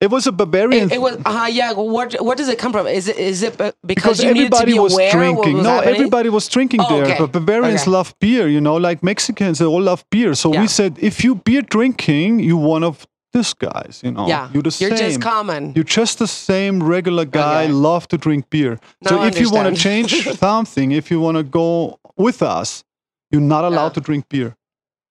[0.00, 0.88] It was a Bavarian.
[0.90, 1.18] it, it was.
[1.26, 1.72] Uh, yeah.
[1.74, 2.86] What What does it come from?
[2.86, 5.56] Is it Is it because, because you needed to everybody be was aware drinking.
[5.56, 5.94] was no, happening?
[5.94, 7.04] everybody was drinking Oh, there.
[7.04, 7.16] okay.
[7.18, 7.90] But Bavarians Okay.
[7.90, 10.32] love beer, you know, like Mexicans, they all love beer.
[10.34, 10.62] So Yeah.
[10.62, 14.26] we said, if you beer drinking, you one of these guys, you know.
[14.26, 14.48] Yeah.
[14.54, 15.06] You're the You're same.
[15.10, 15.62] just common.
[15.76, 17.72] You're just the same regular guy, Okay.
[17.88, 18.78] love to drink beer.
[19.02, 20.10] Now so I if you want to change
[20.46, 22.84] something, if you want to go with us,
[23.30, 23.98] you're not allowed Yeah.
[23.98, 24.56] to drink beer.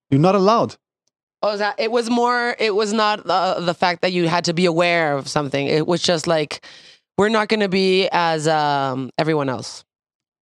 [0.10, 0.76] You're not allowed.
[1.42, 2.56] Oh, that it was more.
[2.60, 5.68] It was not uh, the fact that you had to be aware of something.
[5.68, 6.66] It was just like
[7.18, 9.86] we're not going to be as um, everyone else.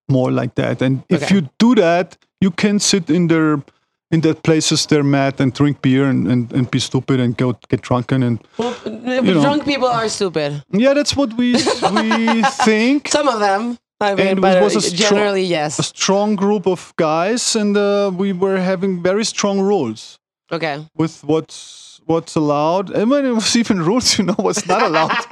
[0.09, 0.81] More like that.
[0.81, 1.35] And if Okay.
[1.35, 3.61] you do that, you can sit in their
[4.09, 7.57] in their places they're mad and drink beer and, and, and be stupid and go
[7.67, 9.41] get drunken and Well, know.
[9.41, 10.63] drunk people are stupid.
[10.71, 11.53] Yeah, that's what we
[11.91, 13.09] we think.
[13.09, 13.77] Some of them.
[13.99, 18.11] I mean, And it was a uh, generally A strong group of guys, and uh,
[18.15, 20.19] we were having very strong rules
[20.51, 20.85] Okay.
[20.95, 22.89] with what's what's allowed.
[22.91, 25.11] And when it was even rules, you know, what's not allowed.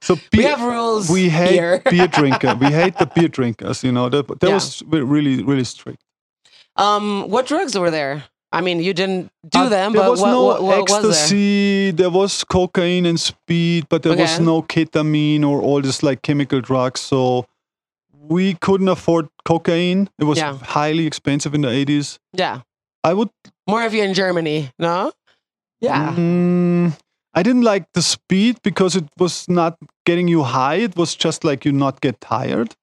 [0.00, 1.82] So We beer- have rules We hate here.
[1.90, 2.54] beer drinker.
[2.54, 3.82] We hate the beer drinkers.
[3.82, 4.54] You know, that that Yeah.
[4.54, 6.00] was really really strict.
[6.76, 8.22] Um, what drugs were there?
[8.52, 11.02] I mean, you didn't do Uh, them, there but was what, no what, what was
[11.02, 11.10] there?
[11.10, 11.90] ecstasy.
[11.90, 12.10] there?
[12.10, 17.00] was cocaine and speed, but there was no ketamine or all this like chemical drugs.
[17.00, 17.44] So
[18.28, 20.08] we couldn't afford cocaine.
[20.18, 20.56] It was Yeah.
[20.62, 22.18] highly expensive in the eighties.
[22.32, 22.60] Yeah.
[23.04, 23.30] I would.
[23.66, 25.12] More if you're in Germany, no?
[25.80, 26.14] Yeah.
[26.16, 26.92] Mm,
[27.34, 30.76] I didn't like the speed because it was not getting you high.
[30.82, 32.74] It was just like you not get tired.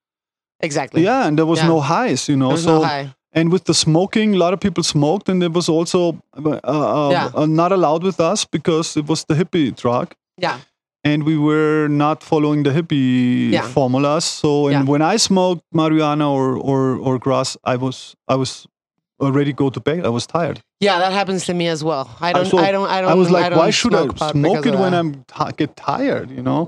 [0.62, 1.04] Exactly.
[1.04, 1.68] Yeah, and there was Yeah.
[1.68, 2.30] no highs.
[2.30, 3.14] You know, so no high.
[3.34, 7.10] and with the smoking, a lot of people smoked, and it was also uh, uh,
[7.12, 7.30] Yeah.
[7.36, 10.14] uh, not allowed with us because it was the hippie drug.
[10.38, 10.60] Yeah.
[11.06, 13.68] And we were not following the hippie Yeah.
[13.76, 14.26] formulas.
[14.26, 14.92] So, and Yeah.
[14.92, 18.52] when I smoked marijuana or, or or grass, I was I was
[19.26, 20.00] already go to bed.
[20.06, 20.58] I was tired.
[20.86, 22.06] Yeah, that happens to me as well.
[22.20, 22.46] I don't.
[22.54, 22.90] so I don't.
[22.96, 23.12] I don't.
[23.12, 24.94] I was like, don't why should I smoke pot smoke it when.
[24.94, 26.28] I'm ti get tired?
[26.38, 26.62] You know,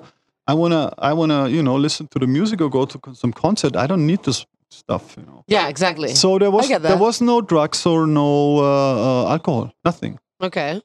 [0.52, 3.76] I wanna I wanna you know listen to the music or go to some concert.
[3.76, 5.04] I don't need this stuff.
[5.18, 5.44] You know.
[5.48, 6.10] Yeah, exactly.
[6.16, 8.64] So there was there was no drugs or no uh,
[9.08, 10.20] uh, alcohol, nothing.
[10.42, 10.82] okay.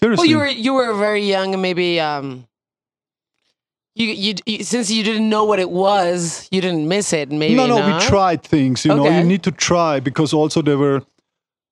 [0.00, 0.20] Seriously.
[0.22, 2.44] Well, you were you were very young, and maybe um,
[3.96, 7.30] you, you you since you didn't know what it was, you didn't miss it.
[7.30, 8.84] Maybe no, no, we tried things.
[8.84, 11.00] You know, you need to try because also there were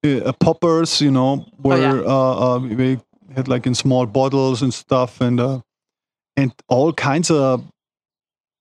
[0.04, 1.00] uh, poppers.
[1.00, 2.14] You know, where Oh, yeah.
[2.14, 2.98] uh, uh, we
[3.36, 5.60] had like in small bottles and stuff, and uh,
[6.36, 7.62] and all kinds of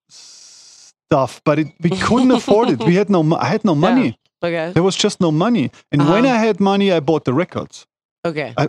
[0.10, 1.42] stuff.
[1.46, 2.80] But it, we couldn't afford it.
[2.84, 3.36] We had no.
[3.36, 4.18] I had no money.
[4.44, 4.72] Okay.
[4.74, 5.72] There was just no money.
[5.92, 6.36] And when Uh-huh.
[6.36, 7.88] I had money, I bought the records.
[8.26, 8.54] Okay.
[8.58, 8.68] Uh,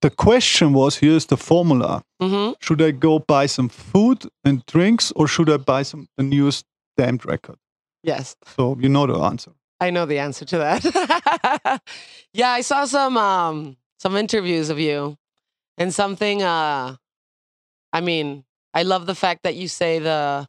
[0.00, 2.04] the question was: Here's the formula.
[2.22, 2.54] Mm-hmm.
[2.60, 6.64] Should I go buy some food and drinks, or should I buy some the newest
[6.96, 7.56] damned record?
[8.02, 8.36] Yes.
[8.56, 9.52] So you know the answer.
[9.80, 11.82] I know the answer to that.
[12.32, 15.16] yeah, I saw some um some interviews of you
[15.76, 16.96] and something uh
[17.92, 20.48] I mean, I love the fact that you say the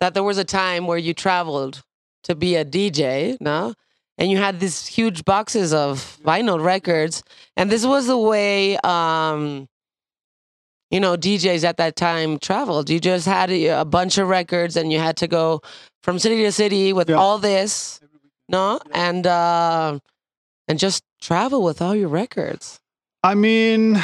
[0.00, 1.82] that there was a time where you traveled
[2.24, 3.74] to be a DJ, no?
[4.20, 7.22] And you had these huge boxes of vinyl records
[7.56, 9.66] and this was the way um
[10.90, 12.90] you know, DJs at that time traveled.
[12.90, 15.60] You just had a a bunch of records and you had to go
[16.02, 17.16] from city to city with Yeah.
[17.22, 18.00] all this
[18.48, 19.98] no and uh
[20.68, 22.80] and just travel with all your records
[23.22, 24.02] I mean,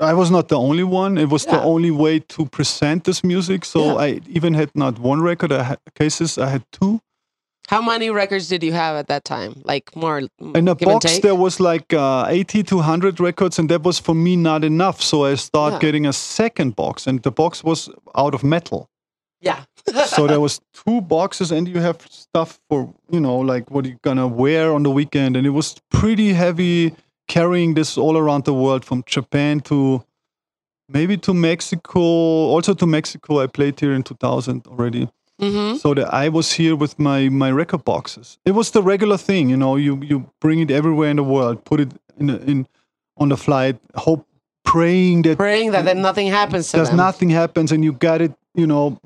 [0.00, 1.18] I was not the only one.
[1.18, 3.64] It was the only way to present this music.
[3.64, 4.04] So Yeah.
[4.06, 5.50] I even had not one record.
[5.52, 6.38] I had cases.
[6.38, 7.00] I had two.
[7.72, 10.18] How many records did you have at that time like more
[10.54, 14.14] In a box, there was like uh, 80 to 100 records, and that was for
[14.14, 15.00] me not enough.
[15.00, 15.86] So I started Yeah.
[15.86, 18.88] getting a second box, and the box was out of metal.
[19.50, 19.64] yeah
[20.06, 22.80] so there was two boxes, and you have stuff for
[23.14, 26.94] you know like what you're gonna wear on the weekend, and it was pretty heavy
[27.28, 29.78] carrying this all around the world from Japan to
[30.88, 32.00] maybe to Mexico,
[32.54, 33.40] also to Mexico.
[33.44, 35.08] I played here in 2000 already.
[35.42, 38.38] Hmm So that I was here with my my record boxes.
[38.44, 39.76] It was the regular thing, you know.
[39.76, 42.66] You you bring it everywhere in the world, put it in a- in
[43.16, 44.24] on the flight, hope,
[44.64, 48.20] praying that praying that then nothing happens to there's them nothing happens, and you got
[48.20, 48.98] it, you know,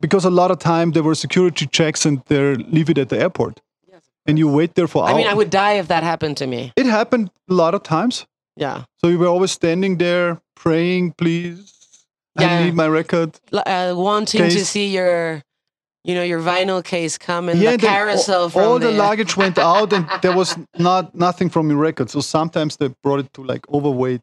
[0.00, 3.18] because a lot of time there were security checks and they leave it at the
[3.18, 3.60] airport,
[4.26, 5.08] and you wait there for hours.
[5.08, 5.18] i hours.
[5.24, 8.26] mean i would die if that happened to me It happened a lot of times.
[8.56, 8.84] Yeah.
[9.00, 11.72] So we were always standing there praying, please.
[12.40, 12.48] Yeah.
[12.60, 13.30] I need my record.
[13.52, 15.42] Uh, wanting to see your,
[16.04, 19.58] you know, your vinyl case come in the carousel all, all the the luggage went
[19.58, 22.10] out and there was not nothing from the record.
[22.10, 24.20] So sometimes they brought it to like overweight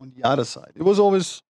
[0.00, 0.72] on the other side.
[0.74, 1.42] It was always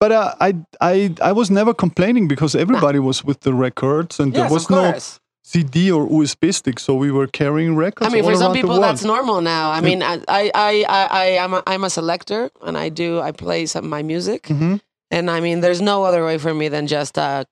[0.00, 4.32] but uh, I I I was never complaining because everybody was with the records and
[4.32, 4.98] Yes, there was no.
[5.42, 8.06] CD or USB stick, so we were carrying records.
[8.06, 9.70] I mean, for some people, that's normal now.
[9.72, 13.32] I mean, I, I, I, I, I'm a, I'm a selector, and I do, I
[13.32, 14.80] play some of my music, Mhm.
[15.10, 17.44] and I mean, there's no other way for me than just uh,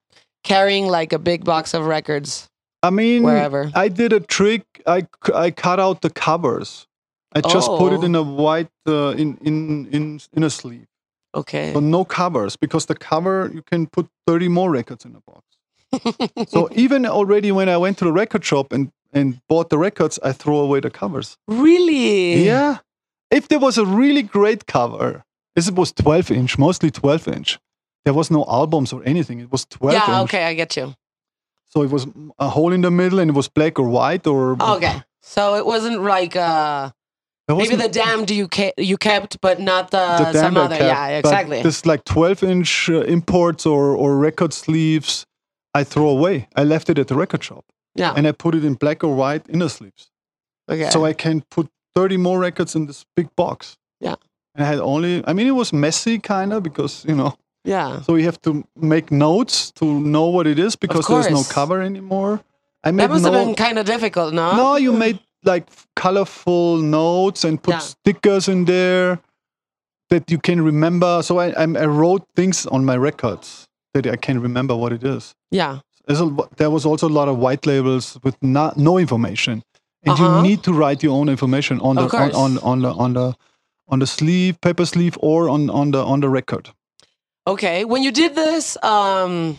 [0.44, 2.48] carrying like a big box of records
[2.82, 3.70] I mean, wherever.
[3.74, 4.62] I did a trick.
[4.86, 6.86] I I cut out the covers.
[7.34, 8.04] I just put it Oh.
[8.04, 10.86] in a white uh, in in in in a sleeve.
[11.34, 11.72] Okay.
[11.72, 15.44] So no covers because the cover you can put 30 more records in a box.
[16.50, 20.18] so even already when I went to the record shop and and bought the records,
[20.22, 21.36] I throw away the covers.
[21.48, 22.44] really?
[22.46, 22.78] Yeah.
[23.30, 25.24] If there was a really great cover,
[25.56, 27.58] this was 12 inch, mostly 12 inch.
[28.04, 29.40] There was no albums or anything.
[29.40, 30.22] It was 12 Yeah.
[30.22, 30.94] Okay, I get you.
[31.66, 32.06] So it was
[32.38, 35.02] a hole in the middle and it was black or white or Okay.
[35.22, 36.90] So it wasn't like uh,
[37.48, 40.76] maybe the damned you you kept, but not the, the some other.
[40.76, 41.62] cap, yeah, exactly.
[41.62, 45.26] This like 12 inch uh, imports or, or record sleeves,
[45.74, 46.48] I throw away.
[46.56, 47.66] I left it at the record shop
[47.98, 48.14] yeah.
[48.16, 50.10] and I put it in black or white inner sleeves.
[50.68, 50.90] okay.
[50.90, 53.76] So I can put 30 more records in this big box.
[54.00, 54.14] Yeah.
[54.54, 57.34] And I had only, I mean, it was messy kind of because, you know,
[57.64, 58.00] yeah.
[58.02, 61.52] so you have to make notes to know what it is because there's no course.
[61.52, 62.40] cover anymore.
[62.84, 64.56] I made That must no, have been kind of difficult, no?
[64.56, 65.66] no, you made like
[65.96, 67.78] colorful notes and put Yeah.
[67.80, 69.18] stickers in there
[70.10, 71.22] that you can remember.
[71.22, 75.04] So I, I, I wrote things on my records that I can remember what it
[75.04, 75.34] is.
[75.50, 75.80] Yeah.
[76.06, 79.62] There's a, there was also a lot of white labels with not, no information,
[80.04, 80.36] and Uh-huh.
[80.36, 82.34] you need to write your own information on the Of on, course.
[82.34, 83.34] on, on the on the
[83.88, 86.70] on the sleeve, paper sleeve, or on on the on the record.
[87.48, 87.84] Okay.
[87.84, 89.56] When you did this, um,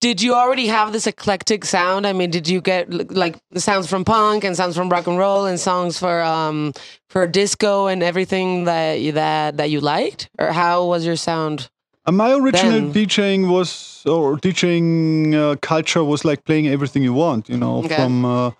[0.00, 2.06] did you already have this eclectic sound?
[2.06, 5.46] I mean, did you get like sounds from punk and sounds from rock and roll
[5.46, 6.72] and songs for um
[7.08, 11.70] for disco and everything that you, that that you liked, or how was your sound?
[12.04, 17.12] Uh, my original Then- DJing was or DJing uh, culture was like playing everything you
[17.14, 17.94] want, you know, Okay.
[17.94, 18.50] from uh,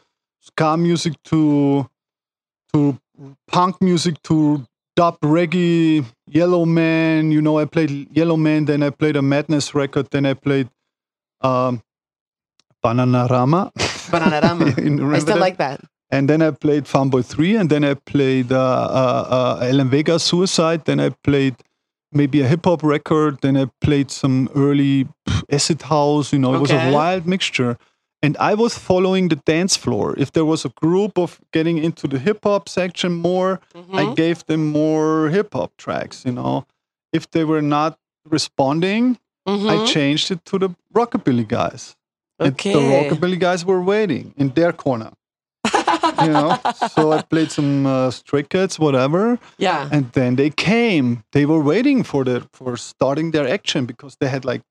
[0.41, 1.89] ska music to
[2.73, 2.99] to
[3.49, 4.65] punk music to
[4.97, 7.31] dub reggae, Yellowman.
[7.31, 10.69] You know, I played Yellowman, then I played a Madness record, then I played
[11.41, 11.83] um,
[12.85, 13.73] Bananarama.
[14.11, 15.15] Bananarama.
[15.15, 15.41] I still that?
[15.41, 15.81] like that.
[16.11, 19.89] And then I played Fun Boy 3, and then I played uh, uh, uh, Alan
[19.89, 20.85] Vega Suicide.
[20.85, 21.57] Then I played
[22.13, 23.41] maybe a hip hop record.
[23.41, 25.09] Then I played some early
[25.51, 26.33] acid house.
[26.33, 27.79] You know, it was a wild mixture.
[28.23, 30.15] And I was following the dance floor.
[30.17, 34.17] If there was a group of getting into the hip hop section more, I Mhm.
[34.17, 36.25] gave them more hip hop tracks.
[36.25, 36.65] You know,
[37.13, 37.99] if they were not
[38.31, 39.87] responding, I Mhm.
[39.87, 41.97] changed it to the rockabilly guys.
[42.39, 42.73] And Okay.
[42.73, 45.11] the rockabilly guys were waiting in their corner
[46.23, 46.59] you know.
[46.95, 49.89] so I played some uh, Stray Cats, whatever, yeah.
[49.91, 51.23] and then they came.
[51.33, 54.63] They were waiting for the for starting their action because they had like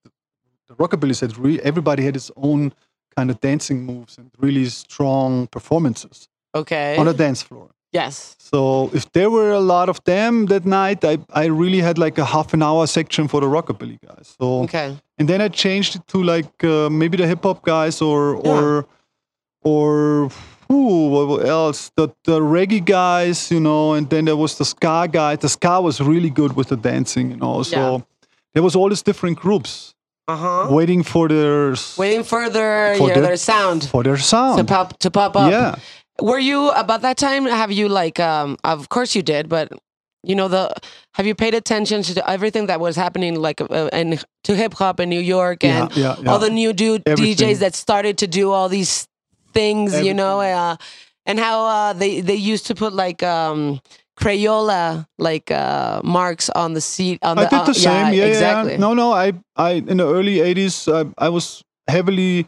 [0.68, 1.38] the rockabilly said.
[1.38, 2.72] Re- everybody had its own
[3.16, 6.98] kind of dancing moves and really strong performances Okay.
[6.98, 7.70] on a dance floor.
[7.94, 8.36] yes.
[8.40, 12.18] So if there were a lot of them that night, I, I really had like
[12.22, 14.36] a half an hour section for the rockabilly guys.
[14.40, 14.98] So Okay.
[15.18, 18.86] and then I changed it to like uh, maybe the hip hop guys or or
[19.64, 20.30] or
[20.68, 25.08] who what else the the reggae guys, you know, and then there was the ska
[25.12, 25.36] guy.
[25.36, 27.64] The ska was really good with the dancing, you know.
[27.64, 27.98] So Yeah.
[28.54, 29.94] there was all these different groups
[30.28, 30.68] Uh huh.
[30.70, 34.64] waiting for their Waiting for their For yeah, their- their sound for their sound to
[34.64, 35.52] pop to pop up.
[35.52, 35.76] Yeah,
[36.22, 37.46] Were you about that time?
[37.46, 38.58] Have you like um?
[38.64, 39.72] Of course you did, but
[40.24, 40.72] you know the.
[41.16, 45.00] Have you paid attention to everything that was happening like uh, and to hip hop
[45.00, 46.30] in New York and yeah, yeah.
[46.32, 47.50] all the new dude Everything.
[47.50, 49.08] DJs that started to do all these
[49.54, 50.78] things, you know, uh,
[51.26, 53.82] and how uh, they they used to put like um
[54.20, 58.14] Crayola like uh marks on the seat on I the did the uh, same.
[58.14, 58.74] Yeah, exactly.
[58.74, 58.78] yeah.
[58.80, 59.12] No, no.
[59.14, 62.46] I, I in the early '80s, I, I was heavily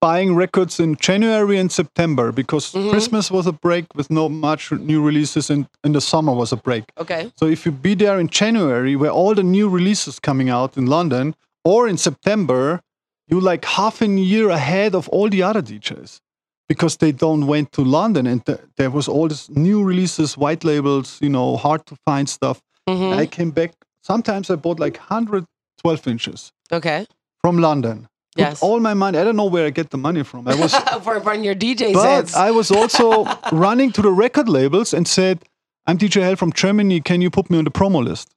[0.00, 2.90] buying records in January and September because Mhm.
[2.90, 6.56] Christmas was a break with no much new releases, and in the summer was a
[6.56, 6.84] break.
[6.98, 7.30] Okay.
[7.38, 10.86] So if you be there in January, where all the new releases coming out in
[10.86, 12.80] London, or in September,
[13.28, 16.20] you like half a year ahead of all the other DJs
[16.68, 20.64] because they don't went to London, and th- there was all this new releases, white
[20.64, 22.60] labels, you know, hard to find stuff.
[22.88, 23.16] Mhm.
[23.22, 23.72] I came back.
[24.02, 27.06] Sometimes I bought like 112 inches Okay.
[27.40, 28.08] from London.
[28.36, 28.62] Put Yes.
[28.62, 29.18] all my money.
[29.18, 30.46] I don't know where I get the money from.
[30.48, 32.34] I was, for, for your DJ but sets.
[32.36, 35.38] I was also running to the record labels and said,
[35.86, 37.00] I'm DJ Hell from Germany.
[37.00, 38.28] Can you put me on the promo list?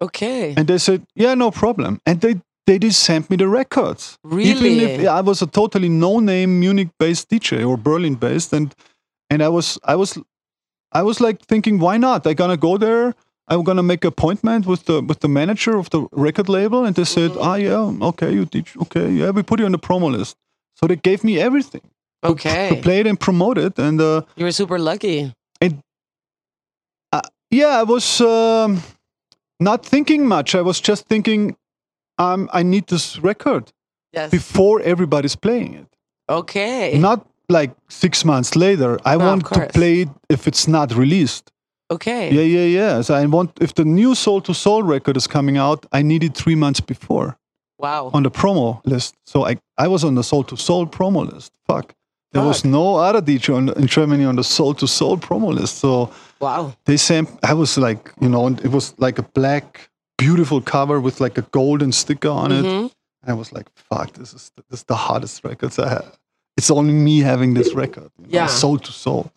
[0.00, 0.54] Okay.
[0.56, 1.98] And they said, yeah, no problem.
[2.06, 4.18] And they they just sent me the records.
[4.24, 4.50] Really?
[4.50, 8.74] Even if I was a totally no-name Munich-based DJ or Berlin-based, and
[9.30, 10.18] and I was I was
[10.92, 12.26] I was like thinking, why not?
[12.26, 13.14] I'm gonna go there.
[13.48, 16.94] I'm gonna make an appointment with the with the manager of the record label, and
[16.96, 17.42] they said, Mm-hmm.
[17.48, 20.36] ah, yeah, okay, you teach, okay, yeah, we put you on the promo list.
[20.76, 21.82] So they gave me everything
[22.22, 22.68] Okay.
[22.68, 22.82] to Okay.
[22.82, 25.32] play it and promote it, and uh, You were super lucky.
[25.60, 25.82] And
[27.50, 28.82] yeah, I was um,
[29.60, 30.54] not thinking much.
[30.54, 31.56] I was just thinking,
[32.18, 33.72] um, I need this record
[34.12, 34.30] Yes.
[34.30, 35.86] before everybody's playing it.
[36.28, 36.96] Okay.
[36.98, 38.98] Not like six months later.
[39.04, 41.50] I No, want to play it if it's not released.
[41.90, 42.30] Okay.
[42.32, 43.02] Yeah, yeah, yeah.
[43.02, 46.22] So I want if the new Soul II Soul record is coming out, I need
[46.24, 47.36] it three months before
[47.78, 48.10] Wow.
[48.14, 49.16] on the promo list.
[49.26, 51.52] So I, I was on the Soul II Soul promo list.
[51.66, 51.94] Fuck.
[52.32, 55.78] There was no other DJ on, in Germany on the Soul II Soul promo list.
[55.78, 56.72] So Wow.
[56.84, 61.20] they sent i was like you know it was like a black beautiful cover with
[61.20, 62.90] like a golden sticker on it Mhm.
[63.26, 66.18] i was like fuck this is this is the hottest records i have
[66.56, 68.46] it's only me having this record you know, Yeah.
[68.46, 69.30] Soul II Soul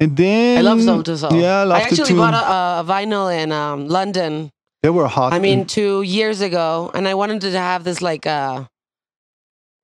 [0.00, 1.32] and then I love Soul II Soul.
[1.34, 4.50] yeah i I loved it actually bought a, a vinyl in um, London.
[4.82, 8.02] they were hot I mean, and- two years ago, and I wanted to have this
[8.02, 8.64] like uh,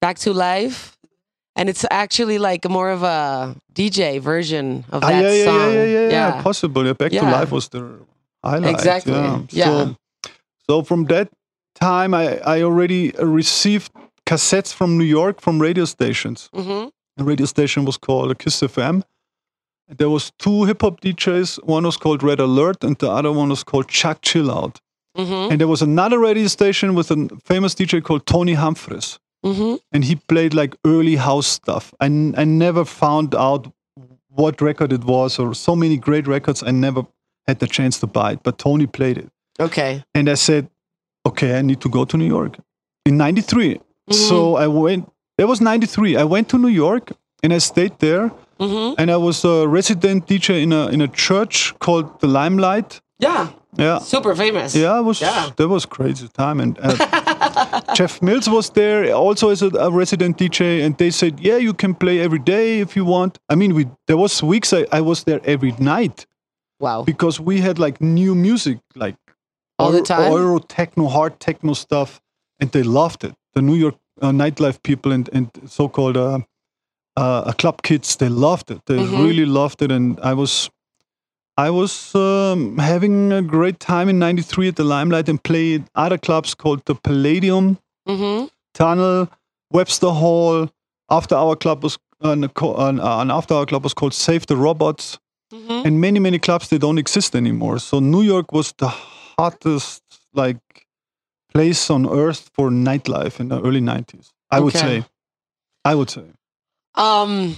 [0.00, 0.96] back to life,
[1.54, 5.60] and it's actually like more of a DJ version of Ah, that yeah, yeah, song.
[5.60, 6.82] yeah, yeah, yeah, yeah, possible.
[6.86, 7.82] Yeah, Back to Life was the
[8.44, 8.74] highlight.
[8.74, 9.12] Exactly.
[9.12, 9.40] Yeah.
[9.50, 9.64] Yeah.
[9.66, 9.96] So,
[10.68, 11.28] so from that
[11.74, 13.92] time, I, I already received
[14.26, 16.50] cassettes from New York from radio stations.
[16.54, 19.02] hmm The radio station was called Kiss FM.
[19.88, 21.64] And there was two hip hop DJs.
[21.64, 24.76] One was called Red Alert, and the other one was called Chuck Chillout.
[25.16, 29.74] hmm And there was another radio station with a famous DJ called Tony Humphries hmm
[29.92, 31.94] and he played like early house stuff.
[32.00, 33.72] And I never found out
[34.28, 36.62] what record it was or so many great records.
[36.62, 37.02] I never
[37.46, 39.30] had the chance to buy it, but Tony played it.
[39.60, 40.04] Okay.
[40.14, 40.68] And I said,
[41.26, 42.56] okay, I need to go to New York
[43.06, 43.80] in 93.
[44.10, 46.16] So I went, it was 93.
[46.16, 50.26] I went to New York and I stayed there hmm and I was a resident
[50.26, 53.00] DJ in a, in a church called the Limelight.
[53.20, 53.50] Yeah.
[53.76, 53.98] Yeah.
[54.00, 54.74] Super famous.
[54.74, 55.50] Yeah, it was Yeah.
[55.56, 60.38] that was crazy time, and uh, Jeff Mills was there also as a, a resident
[60.38, 63.74] DJ, and they said, "Yeah, you can play every day if you want." I mean,
[63.74, 66.26] we there was weeks I, I was there every night
[66.80, 67.04] Wow.
[67.04, 69.16] because we had like new music, like
[69.78, 70.32] All the time?
[70.32, 72.20] Euro techno, hard techno stuff,
[72.60, 73.34] and they loved it.
[73.54, 76.40] The New York uh, nightlife people and and so-called uh,
[77.16, 78.80] uh, club kids, they loved it.
[78.86, 79.22] They Mhm.
[79.24, 80.70] really loved it, and I was.
[81.60, 86.16] I was um, having a great time in '93 at the Limelight and played other
[86.18, 89.28] clubs called the Palladium, hmm Tunnel,
[89.72, 90.68] Webster Hall.
[91.10, 94.56] After our club was uh, an, an, an after our club was called Save the
[94.56, 95.18] Robots,
[95.52, 97.78] hmm and many many clubs they don't exist anymore.
[97.80, 98.92] So New York was the
[99.38, 100.02] hottest
[100.34, 100.86] like
[101.52, 104.30] place on earth for nightlife in the early '90s.
[104.50, 105.04] I would say.
[105.84, 106.24] I would say.
[106.94, 107.56] Um,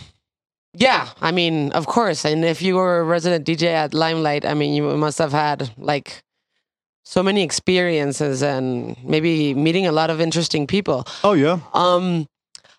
[0.75, 2.25] yeah, I mean, of course.
[2.25, 5.71] And if you were a resident DJ at Limelight, I mean, you must have had
[5.77, 6.23] like
[7.05, 11.07] so many experiences and maybe meeting a lot of interesting people.
[11.25, 11.59] Oh yeah.
[11.75, 12.27] Um,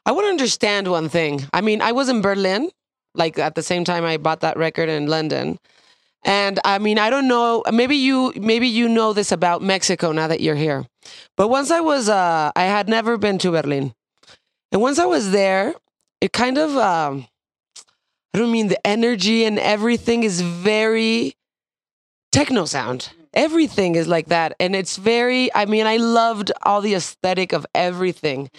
[0.05, 1.43] I want to understand one thing.
[1.53, 2.69] I mean, I was in Berlin,
[3.13, 5.59] like at the same time I bought that record in London.
[6.23, 10.27] And I mean, I don't know, maybe you maybe you know this about Mexico now
[10.27, 10.85] that you're here.
[11.35, 13.93] But once I was uh I had never been to Berlin.
[14.71, 15.73] And once I was there,
[16.21, 17.27] it kind of um
[18.33, 21.35] I don't mean the energy and everything is very
[22.31, 23.09] techno sound.
[23.33, 24.55] Everything is like that.
[24.59, 28.49] And it's very, I mean, I loved all the aesthetic of everything.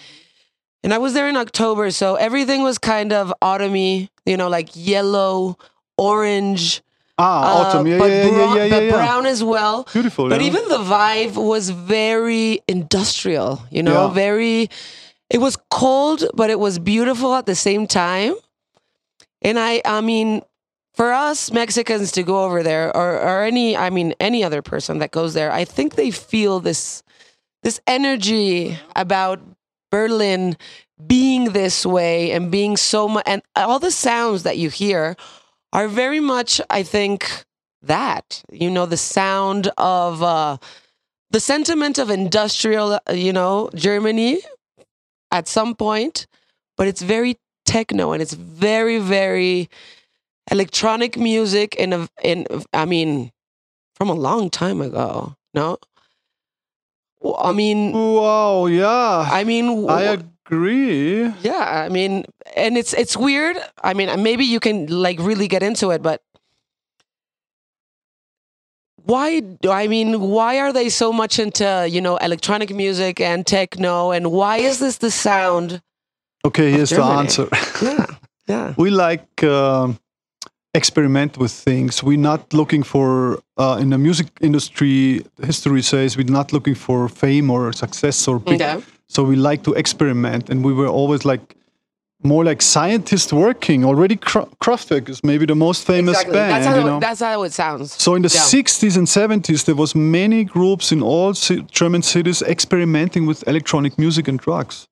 [0.83, 4.69] And I was there in October, so everything was kind of autumny, you know, like
[4.73, 5.57] yellow,
[5.97, 6.81] orange,
[7.17, 7.87] Ah, uh, autumn.
[7.87, 9.87] Yeah, but, yeah, yeah, brown, yeah, yeah, but brown as well.
[9.93, 10.29] Beautiful.
[10.29, 10.47] But yeah.
[10.47, 14.13] even the vibe was very industrial, you know, Yeah.
[14.13, 14.69] very,
[15.29, 18.33] it was cold, but it was beautiful at the same time.
[19.41, 20.41] And I, I mean,
[20.95, 24.99] for us Mexicans to go over there or, or any, I mean, any other person
[24.99, 27.03] that goes there, I think they feel this,
[27.61, 29.39] this energy about
[29.91, 30.57] Berlin
[31.05, 35.15] being this way and being so much, and all the sounds that you hear
[35.73, 37.29] are very much, I think,
[37.81, 40.57] that you know the sound of uh,
[41.31, 44.39] the sentiment of industrial, uh, you know, Germany
[45.31, 46.27] at some point,
[46.77, 49.69] but it's very techno and it's very very
[50.51, 53.31] electronic music in a in I mean
[53.95, 55.35] from a long time ago.
[55.53, 55.77] No,
[57.37, 58.65] I mean, Wow.
[58.67, 59.27] Yeah.
[59.31, 60.19] I mean, I
[60.53, 61.33] agree.
[61.41, 62.25] yeah, I mean,
[62.55, 63.57] and it's it's weird.
[63.83, 66.21] I mean, maybe you can like really get into it, but
[69.05, 73.45] why do I mean why are they so much into you know electronic music and
[73.45, 75.81] techno and why is this the sound?
[76.45, 77.47] Okay, here's the answer.
[77.81, 78.05] Yeah,
[78.47, 78.73] yeah.
[78.77, 79.99] we like um
[80.73, 82.03] experiment with things.
[82.03, 85.25] We're not looking for uh, in the music industry.
[85.43, 88.61] History says we're not looking for fame or success or big.
[88.61, 88.83] Okay.
[89.13, 91.55] So we like to experiment, and we were always like
[92.23, 93.85] more like scientists working.
[93.85, 96.33] Already, Kra- Kraftwerk is maybe the most famous Exactly.
[96.33, 96.51] band.
[96.51, 96.99] That's how you know?
[96.99, 97.91] that's how it sounds.
[98.01, 98.41] So in the Yeah.
[98.41, 103.97] 60s and 70s, there was many groups in all ci- German cities experimenting with electronic
[103.97, 104.87] music and drugs.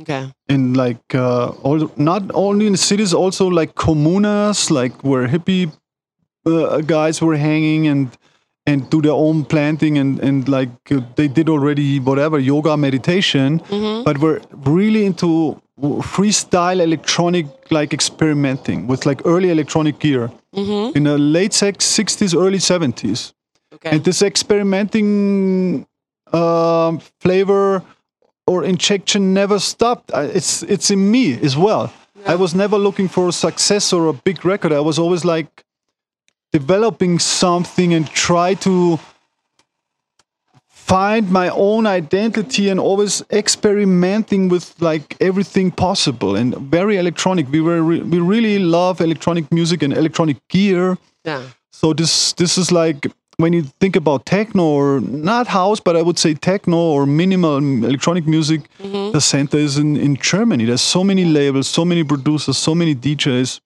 [0.00, 0.30] Okay.
[0.48, 5.72] In like uh, all, not only in cities, also like communas, like where hippie
[6.46, 8.08] uh, guys were hanging and
[8.68, 13.62] and do their own planting and and like uh, they did already whatever yoga meditation,
[14.04, 14.40] but were
[14.76, 15.60] really into
[16.14, 20.30] freestyle electronic like experimenting with like early electronic gear
[20.96, 23.32] in the late sex 60s, early 70s.
[23.74, 23.90] Okay.
[23.90, 25.86] And this experimenting
[26.32, 27.82] um, flavor
[28.46, 30.10] or injection never stopped.
[30.14, 31.92] It's it's in me as well.
[32.26, 34.72] I was never looking for a success or a big record.
[34.72, 35.64] I was always like
[36.52, 38.98] developing something and try to
[40.88, 47.46] find my own identity and always experimenting with like everything possible and very electronic.
[47.50, 50.96] We were re- we really love electronic music and electronic gear.
[51.24, 51.42] yeah.
[51.72, 56.02] So this this is like when you think about techno or not house, but I
[56.02, 59.12] would say techno or minimal electronic music, mm-hmm.
[59.12, 60.64] the center is in, in Germany.
[60.64, 63.60] There's so many labels, so many producers, so many DJs,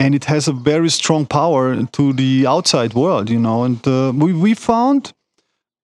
[0.00, 3.64] and it has a very strong power to the outside world, you know.
[3.64, 5.12] And uh, we we found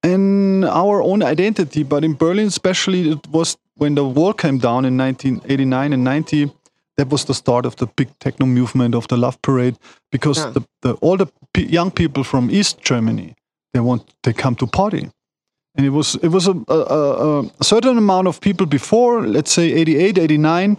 [0.03, 4.85] in our own identity, but in Berlin especially, it was when the wall came down
[4.85, 6.53] in 1989 and 90.
[6.97, 9.77] That was the start of the big techno movement of the Love Parade,
[10.13, 10.53] because Yeah.
[10.53, 13.35] the, the all the young people from East Germany
[13.73, 15.09] they want they come to party,
[15.77, 19.53] and it was it was a, a, a, a certain amount of people before, let's
[19.53, 20.77] say 88, 89,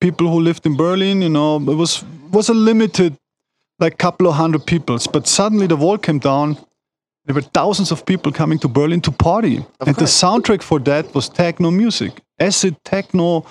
[0.00, 1.22] people who lived in Berlin.
[1.22, 3.16] You know, it was was a limited
[3.78, 4.98] like couple of hundred people.
[5.12, 6.56] but suddenly the wall came down.
[7.26, 11.12] There were thousands of people coming to Berlin to party, and the soundtrack for that
[11.14, 13.44] was techno music, acid techno,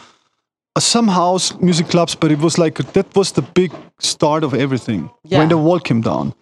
[0.76, 2.16] uh, some house music clubs.
[2.16, 5.40] But it was like that was the big start of everything Yeah.
[5.40, 6.34] when the wall came down.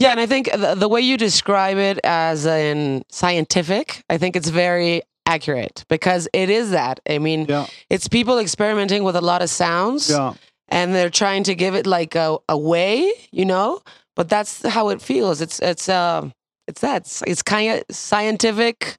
[0.00, 4.36] Yeah, and I think the, the way you describe it as in scientific, I think
[4.36, 7.00] it's very accurate because it is that.
[7.08, 10.34] I mean, Yeah, it's people experimenting with a lot of sounds yeah,
[10.68, 13.80] and they're trying to give it like a, a way, you know?
[14.16, 15.40] But that's how it feels.
[15.40, 16.32] It's it's um
[16.66, 17.02] it's that.
[17.02, 18.96] It's, it's kind of scientific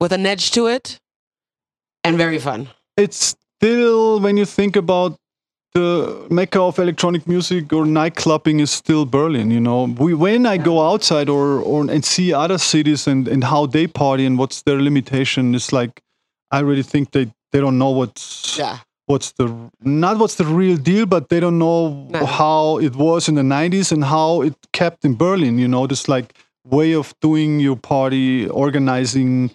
[0.00, 0.98] with an edge to it
[2.04, 2.68] and very fun.
[2.96, 5.16] it's still when you think about
[5.74, 9.50] the mecca of electronic music or nightclubbing is still Berlin.
[9.50, 13.44] You know, we when I go outside or or and see other cities and and
[13.44, 16.02] how they party and what's their limitation, it's like
[16.50, 18.78] I really think they they don't know what's Yeah.
[19.06, 19.46] what's the
[19.82, 22.26] not what's the real deal, but they don't know No.
[22.26, 25.58] how it was in the '90s and how it kept in Berlin.
[25.58, 29.50] You know, this like way of doing your party, organizing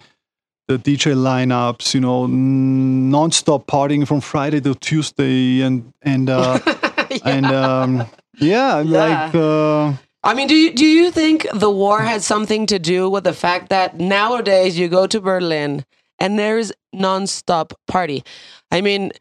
[0.68, 1.94] the DJ lineups.
[1.94, 6.58] You know, non-stop partying from Friday to Tuesday, and and uh,
[7.24, 8.06] and um,
[8.38, 9.34] yeah, like.
[9.34, 9.94] Uh,
[10.24, 13.32] I mean, do you do you think the war had something to do with the
[13.32, 15.84] fact that nowadays you go to Berlin
[16.18, 18.24] and there's nonstop party?
[18.70, 19.12] I mean,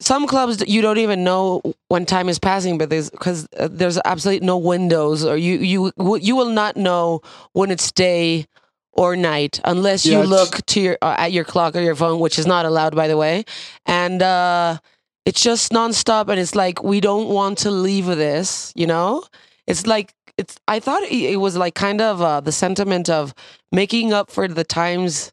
[0.00, 3.98] some clubs you don't even know when time is passing, but there's because uh, there's
[4.04, 7.20] absolutely no windows, or you you you will not know
[7.52, 8.46] when it's day
[8.92, 12.20] or night unless Yeah, you look to your uh, at your clock or your phone,
[12.20, 13.44] which is not allowed, by the way,
[13.86, 14.22] and.
[14.22, 14.78] uh
[15.26, 19.22] it's just nonstop, and it's like we don't want to leave this, you know.
[19.66, 20.56] It's like it's.
[20.66, 23.34] I thought it it was like kind of uh, the sentiment of
[23.70, 25.30] making up for the times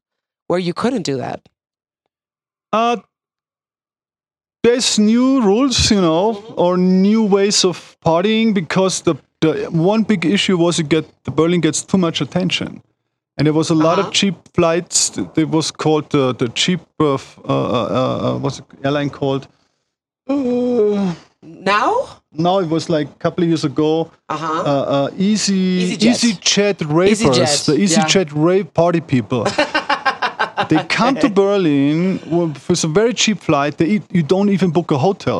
[0.47, 1.39] where you couldn't do that.
[2.73, 2.97] Uh,
[4.63, 10.25] there's new rules, you know, or new ways of partying because the, the one big
[10.25, 12.81] issue was you get the Berlin gets too much attention,
[13.37, 14.07] and there was a lot Uh-huh.
[14.07, 15.17] of cheap flights.
[15.35, 17.17] It was called the the cheap uh, uh,
[17.47, 17.53] uh,
[18.27, 19.47] uh, what's the airline called?
[20.29, 21.91] Uh, Now,
[22.31, 24.09] now it was like a couple of years ago.
[24.29, 24.63] uh huh.
[24.65, 26.13] Uh, uh, easy EasyJet.
[26.13, 27.85] EasyJet ravers, EasyJet, the yeah.
[27.85, 29.43] EasyJet rave party people.
[30.69, 33.77] they come to Berlin with with a very cheap flight.
[33.77, 35.39] They eat, you don't even book a hotel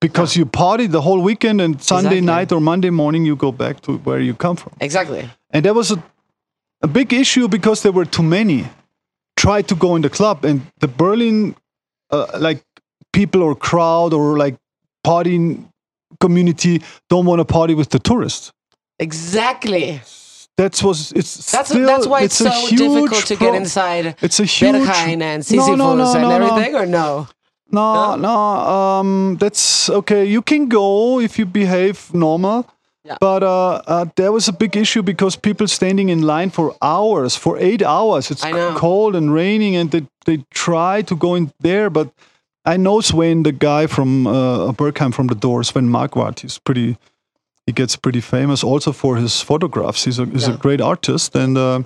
[0.00, 2.34] because you party the whole weekend and Sunday Exactly.
[2.34, 4.72] night or Monday morning you go back to where you come from.
[4.80, 5.22] exactly.
[5.52, 5.96] And there was a,
[6.82, 8.66] a big issue because there were too many
[9.36, 11.54] tried to go in the club and the Berlin
[12.10, 12.62] uh, like
[13.12, 14.56] people or crowd or like
[15.06, 15.64] partying
[16.20, 18.52] community don't want to party with the tourists.
[18.98, 20.00] Exactly.
[20.56, 24.40] That's was it's That's still that's why it's, a so difficult to get inside It's
[24.40, 26.46] a huge Berghain and No, Sisyphos no, no, and no, no.
[26.46, 27.28] everything, or no?
[27.72, 28.36] No, no.
[28.36, 30.24] Um, that's okay.
[30.26, 32.66] You can go if you behave normal.
[33.10, 33.18] Yeah.
[33.20, 37.34] But uh, uh, there was a big issue because people standing in line for hours,
[37.36, 38.30] for eight hours.
[38.30, 38.44] It's
[38.78, 41.90] cold and raining, and they they try to go in there.
[41.90, 42.08] But
[42.64, 46.40] I know Sven, the guy from uh, Berghain from the Doors, Sven Marquardt.
[46.40, 46.96] He's pretty.
[47.66, 50.04] He gets pretty famous also for his photographs.
[50.04, 51.82] He's a he's a great artist, and uh,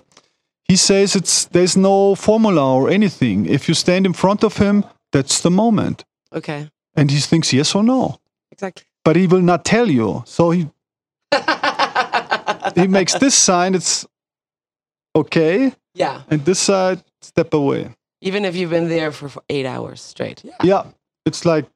[0.69, 3.47] he says it's there's no formula or anything.
[3.47, 7.75] If you stand in front of him, that's the moment Okay, and he thinks yes
[7.75, 8.19] or no
[8.51, 8.85] exactly.
[9.05, 10.69] but he will not tell you so he
[12.75, 14.07] he makes this sign it's
[15.15, 15.73] okay.
[15.95, 17.91] Yeah, and this side step away.
[18.21, 20.43] Even if you've been there for eight hours straight.
[20.45, 20.85] Yeah, yeah.
[21.27, 21.67] It's like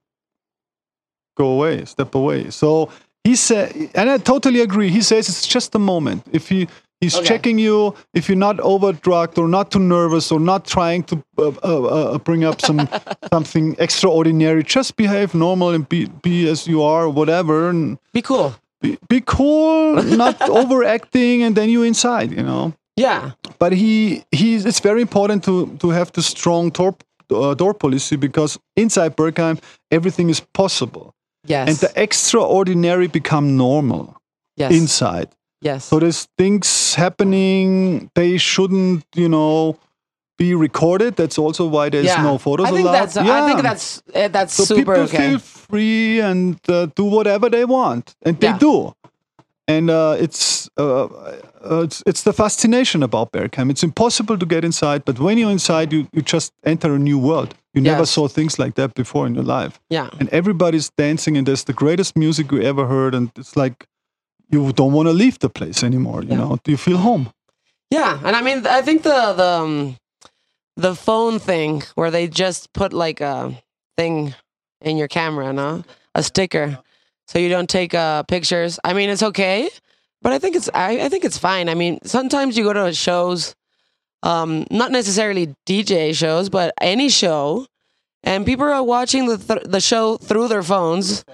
[1.37, 2.51] go away step away.
[2.51, 2.91] So
[3.25, 4.89] he said and i totally agree.
[4.91, 6.25] He says it's just a moment.
[6.33, 6.67] If he
[7.01, 7.27] he's Okay.
[7.27, 11.53] checking you if you're not overdrugged or not too nervous or not trying to uh,
[11.63, 12.89] uh, uh, bring up some
[13.33, 18.55] something extraordinary just behave normal and be be as you are whatever and be cool.
[18.81, 22.72] Be, be cool, not overacting, and then you inside, you know.
[22.97, 26.95] Yeah, But he he's it's very important to to have the strong door
[27.31, 29.59] uh, door policy because inside Berghain
[29.91, 31.14] everything is possible,
[31.47, 34.16] yes, and the extraordinary become normal
[34.57, 35.29] yes, inside.
[35.62, 35.85] yes.
[35.85, 39.76] So there's things happening they shouldn't, you know,
[40.39, 41.16] be recorded.
[41.16, 42.22] That's also why there's yeah.
[42.22, 42.99] no photos I think allowed.
[43.01, 45.30] that's I think that's eh, that's so super people okay.
[45.30, 48.59] feel free and uh, do whatever they want, and they Yeah.
[48.59, 48.93] do.
[49.70, 53.70] And uh, it's, uh, uh, it's it's the fascination about Berghain.
[53.70, 57.18] It's impossible to get inside, but when you're inside, you, you just enter a new
[57.18, 57.55] world.
[57.74, 58.11] You never Yes.
[58.11, 59.78] saw things like that before in your life.
[59.91, 63.86] yeah, And everybody's dancing, and there's the greatest music you ever heard, and it's like
[64.51, 66.22] you don't want to leave the place anymore.
[66.22, 66.39] You Yeah.
[66.41, 67.28] know, do you feel home?
[67.91, 68.18] yeah.
[68.24, 69.97] And I mean, I think the the um,
[70.79, 73.61] the phone thing where they just put like a
[73.97, 74.35] thing
[74.81, 75.83] in your camera, no,
[76.14, 76.79] a sticker,
[77.26, 78.79] so you don't take uh, pictures.
[78.85, 79.68] I mean, it's okay,
[80.22, 81.68] but I think it's I, I think it's fine.
[81.68, 83.57] I mean, sometimes you go to shows,
[84.22, 87.66] um, not necessarily DJ shows, but any show,
[88.22, 91.24] and people are watching the th- the show through their phones,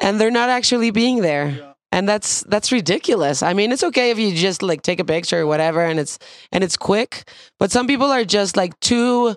[0.00, 1.67] and they're not actually being there.
[1.90, 3.42] And that's that's ridiculous.
[3.42, 6.18] I mean, it's okay if you just like take a picture or whatever, and it's
[6.52, 7.24] and it's quick.
[7.58, 9.34] But some people are just like too.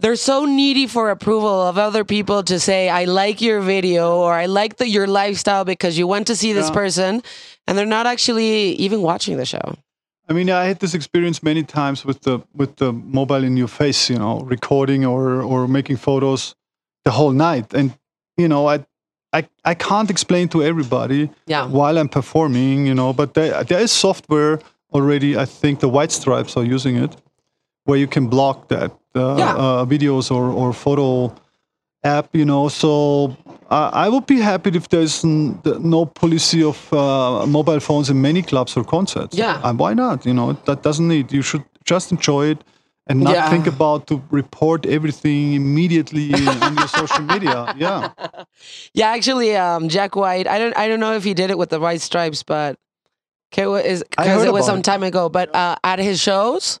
[0.00, 4.32] They're so needy for approval of other people to say, "I like your video" or
[4.32, 6.74] "I like the, your lifestyle because you went to see this Yeah.
[6.74, 7.22] person,"
[7.66, 9.74] and they're not actually even watching the show.
[10.28, 13.68] I mean, I had this experience many times with the with the mobile in your
[13.68, 16.54] face, you know, recording or or making photos
[17.04, 17.92] the whole night, and
[18.36, 18.84] you know, I
[19.32, 21.66] I I can't explain to everybody Yeah.
[21.66, 24.58] while I'm performing, you know, but there there is software
[24.92, 25.36] already.
[25.36, 27.16] I think the White Stripes are using it,
[27.84, 29.54] where you can block that uh, Yeah.
[29.56, 31.32] uh, videos or or photo
[32.04, 32.68] app, you know.
[32.68, 32.90] So
[33.70, 38.20] uh, I would be happy if there's n- no policy of uh, mobile phones in
[38.20, 39.36] many clubs or concerts.
[39.36, 39.60] Yeah.
[39.64, 40.24] And why not?
[40.24, 41.32] You know, that doesn't need.
[41.32, 42.58] You should just enjoy it
[43.08, 43.50] and not Yeah.
[43.50, 47.74] think about to report everything immediately on your social media.
[47.78, 48.10] Yeah.
[48.92, 50.46] Yeah, actually, um, Jack White.
[50.46, 50.76] I don't.
[50.76, 52.76] I don't know if he did it with the White Stripes, but
[53.52, 55.28] okay, is because it was some time ago.
[55.28, 56.80] But uh, at his shows,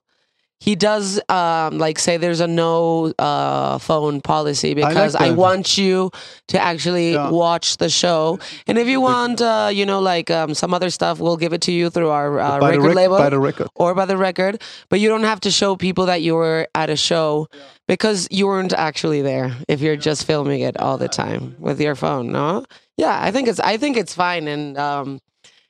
[0.60, 5.36] he does um, like say there's a no uh, phone policy because I, that.
[5.38, 6.10] want you
[6.48, 7.30] to actually Yeah.
[7.30, 11.20] watch the show, and if you want, uh, you know, like um, some other stuff,
[11.20, 13.68] we'll give it to you through our uh, record rec- label by the record.
[13.76, 16.90] or by the record, but you don't have to show people that you were at
[16.90, 17.46] a show
[17.86, 21.94] because you weren't actually there if you're just filming it all the time with your
[21.94, 22.64] phone, no?
[22.96, 25.20] Yeah, I think it's I think it's fine and um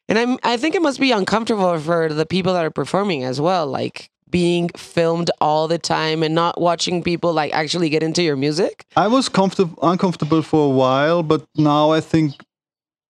[0.09, 3.39] and I'm I think it must be uncomfortable for the people that are performing as
[3.39, 8.22] well, like being filmed all the time and not watching people like actually get into
[8.22, 8.85] your music.
[8.97, 12.35] I was comfortable, uncomfortable for a while, but now I think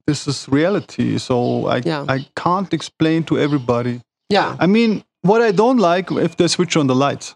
[0.06, 1.18] this is reality.
[1.18, 2.04] So I, Yeah.
[2.08, 4.00] I can't explain to everybody.
[4.30, 4.56] Yeah.
[4.58, 7.34] I mean, what I don't like if they switch on the lights,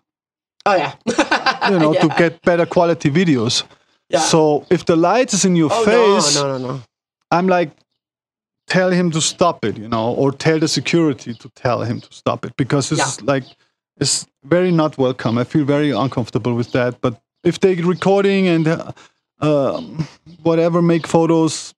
[0.65, 0.95] Oh yeah.
[1.71, 3.65] you know, to get better quality videos.
[4.09, 4.21] Yeah.
[4.21, 6.81] So if the light is in your oh, face, no, no, no, no.
[7.31, 7.71] I'm like,
[8.67, 12.13] tell him to stop it, you know, or tell the security to tell him to
[12.13, 13.45] stop it because it's like
[14.03, 15.39] it's very not welcome.
[15.39, 17.01] I feel very uncomfortable with that.
[17.01, 18.93] But if they recording and uh,
[19.41, 20.07] um
[20.43, 21.75] whatever make photos,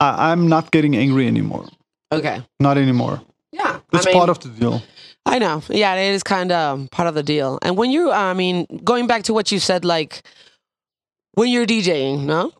[0.00, 1.66] I, I'm not getting angry anymore.
[2.10, 2.42] Okay.
[2.60, 3.20] Not anymore.
[3.50, 3.80] Yeah.
[3.90, 4.82] That's I mean, part of the deal.
[5.26, 5.62] I know.
[5.68, 7.58] Yeah, it is kind of part of the deal.
[7.62, 10.22] And when you, I mean, going back to what you said, like
[11.34, 12.52] when you're DJing, no,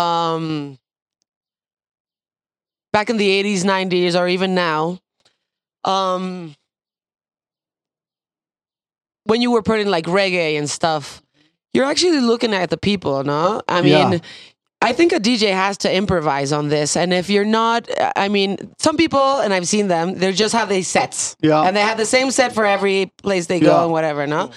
[0.00, 0.78] um,
[2.92, 5.00] back in the 80s, 90s, or even now,
[5.84, 6.54] um,
[9.28, 11.22] when you were putting like reggae and stuff,
[11.74, 13.62] you're actually looking at the people, no?
[13.68, 14.18] I mean, Yeah.
[14.80, 16.96] I think a DJ has to improvise on this.
[16.96, 20.68] And if you're not, I mean, some people, and I've seen them, they just have
[20.68, 21.36] these sets.
[21.40, 21.62] Yeah.
[21.62, 23.82] And they have the same set for every place they go Yeah.
[23.84, 24.50] and whatever, no?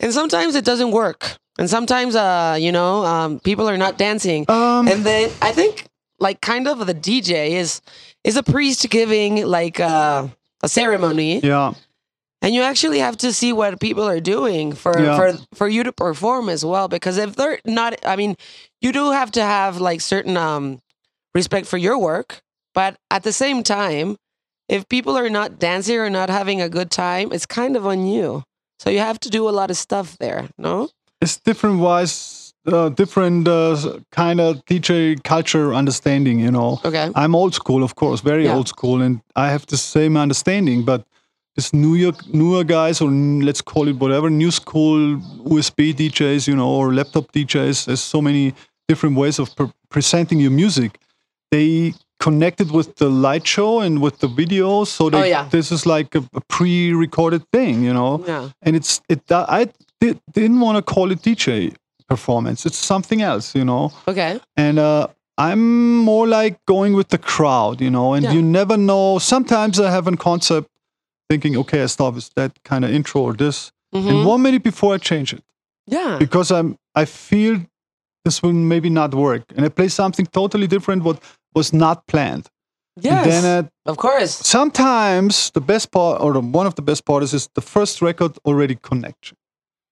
[0.00, 1.36] And sometimes it doesn't work.
[1.60, 4.44] And sometimes, uh, you know, um, people are not dancing.
[4.50, 5.86] Um, and then I think,
[6.18, 7.80] like, kind of the DJ is
[8.24, 10.26] is a priest giving like uh,
[10.62, 11.72] a ceremony, yeah.
[12.42, 15.16] And you actually have to see what people are doing for Yeah.
[15.16, 16.88] for for you to perform as well.
[16.88, 18.36] Because if they're not, I mean,
[18.80, 20.80] you do have to have like certain um
[21.34, 22.40] respect for your work,
[22.74, 24.16] but at the same time,
[24.68, 28.06] if people are not dancing or not having a good time, it's kind of on
[28.06, 28.42] you.
[28.80, 30.88] So you have to do a lot of stuff there, no?
[31.20, 37.10] it's different wise uh, different uh, kind of DJ culture understanding you know Okay.
[37.14, 38.54] I'm old school of course very Yeah.
[38.56, 41.02] old school and I have the same understanding but
[41.58, 45.16] this New York newer guys or let's call it whatever new school
[45.54, 48.54] USB DJs you know or laptop DJs there's so many
[48.86, 51.00] different ways of pre- presenting your music
[51.50, 55.48] they connected with the light show and with the video so they, Oh, yeah.
[55.50, 58.50] this is like a, a pre-recorded thing you know Yeah.
[58.62, 59.66] and it's it i
[60.00, 61.74] did, didn't want to call it dj
[62.08, 64.40] performance it's something else you know Okay.
[64.56, 65.08] and uh
[65.46, 65.62] i'm
[66.12, 68.32] more like going with the crowd you know and Yeah.
[68.36, 70.68] you never know sometimes i have a concept
[71.28, 74.08] thinking okay i start with that kind of intro or this Mhm.
[74.10, 75.42] and one minute before i change it
[75.86, 76.18] Yeah.
[76.18, 77.54] because i'm i feel
[78.24, 81.18] this will maybe not work and i play something totally different what
[81.54, 82.46] was not planned
[83.00, 83.14] Yes.
[83.24, 84.32] and then uh, of course.
[84.56, 88.32] sometimes the best part or the, one of the best parts is the first record
[88.44, 89.36] already connection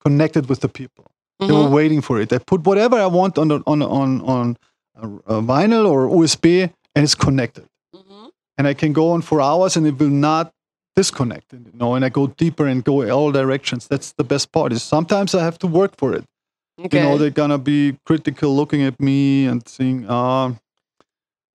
[0.05, 1.05] connected with the people
[1.39, 1.77] they were Mhm.
[1.81, 4.47] waiting for it i put whatever i want on the, on on on
[5.35, 6.45] a, vinyl or usb
[6.95, 8.31] and it's connected Mhm.
[8.59, 10.45] and i can go on for hours and it will not
[10.97, 14.73] disconnect you know and i go deeper and go all directions that's the best part
[14.73, 16.25] is sometimes i have to work for it
[16.79, 16.99] Okay.
[16.99, 20.53] you know they're gonna be critical looking at me and saying uh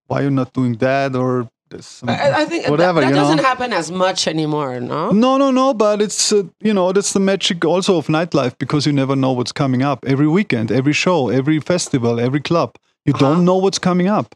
[0.08, 3.38] why you're not doing that or this I, I think whatever that, that you doesn't
[3.40, 5.12] happen as much anymore, no?
[5.12, 5.74] no, no, no.
[5.74, 9.32] But it's uh, you know that's the magic also of nightlife because you never know
[9.32, 10.04] what's coming up.
[10.06, 12.70] Every weekend, every show, every festival, every club,
[13.06, 13.26] you Uh-huh.
[13.26, 14.36] don't know what's coming up.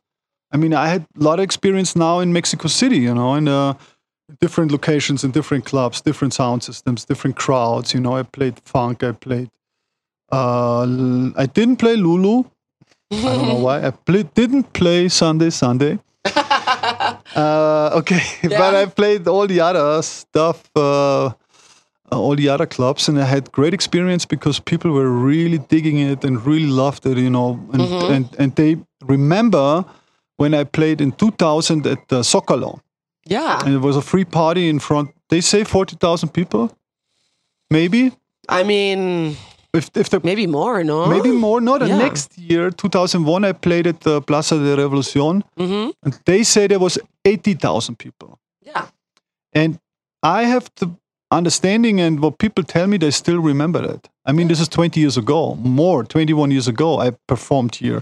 [0.53, 2.99] I mean, I had a lot of experience now in Mexico City.
[2.99, 3.74] You know, and uh,
[4.39, 7.93] different locations, in different clubs, different sound systems, different crowds.
[7.93, 9.03] You know, I played funk.
[9.03, 9.49] I played.
[10.31, 10.83] Uh,
[11.38, 12.43] I didn't play Lulu.
[13.11, 13.86] I don't know why.
[13.86, 15.99] I play, didn't play Sunday Sunday.
[17.36, 21.31] Uh, okay, but I played all the other stuff, uh,
[22.11, 26.23] all the other clubs, and I had great experience because people were really digging it
[26.23, 28.13] and really loved it, you know, and Mm-hmm.
[28.13, 29.83] and, and they remember
[30.38, 32.79] when I played in 2000 at the Zocalo,
[33.28, 33.59] Yeah.
[33.65, 35.09] and it was a free party in front.
[35.30, 36.69] They say 40,000 people,
[37.69, 38.11] maybe.
[38.49, 39.36] I mean,
[39.73, 41.05] If if the maybe more, no?
[41.07, 41.59] maybe more.
[41.61, 41.97] No, the Yeah.
[41.97, 46.80] next year, 2001, I played at the Plaza de Revolución, hmm and they say there
[46.80, 48.38] was 80,000 people.
[48.65, 48.86] Yeah.
[49.53, 49.80] And
[50.23, 50.88] I have the
[51.32, 54.07] understanding, and what people tell me, they still remember that.
[54.30, 58.01] I mean, this is 20 years ago, more, 21 years ago, I performed here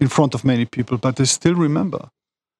[0.00, 2.08] in front of many people, but they still remember.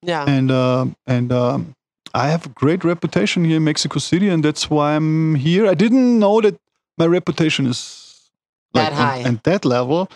[0.06, 0.24] Yeah.
[0.28, 1.74] And uh, and um,
[2.14, 5.66] I have a great reputation here in Mexico City, and that's why I'm here.
[5.66, 6.54] I didn't know that
[6.96, 8.30] my reputation is
[8.74, 9.28] That like, on- high.
[9.28, 10.08] and that level.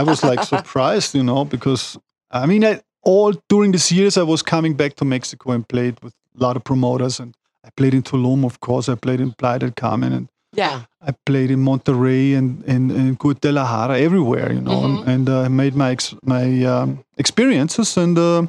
[0.00, 1.98] I was like surprised, you know, because
[2.30, 5.94] I mean, I, all during these years, I was coming back to Mexico and played
[6.02, 7.34] with a lot of promoters, and
[7.64, 8.88] I played in Tulum, of course.
[8.92, 10.80] I played in Playa del Carmen, and yeah.
[11.08, 14.84] I played in Monterrey and and, and Guadalajara, everywhere, you know, Mhm.
[15.00, 18.46] and, and uh, I made my ex- my um, experiences, and uh,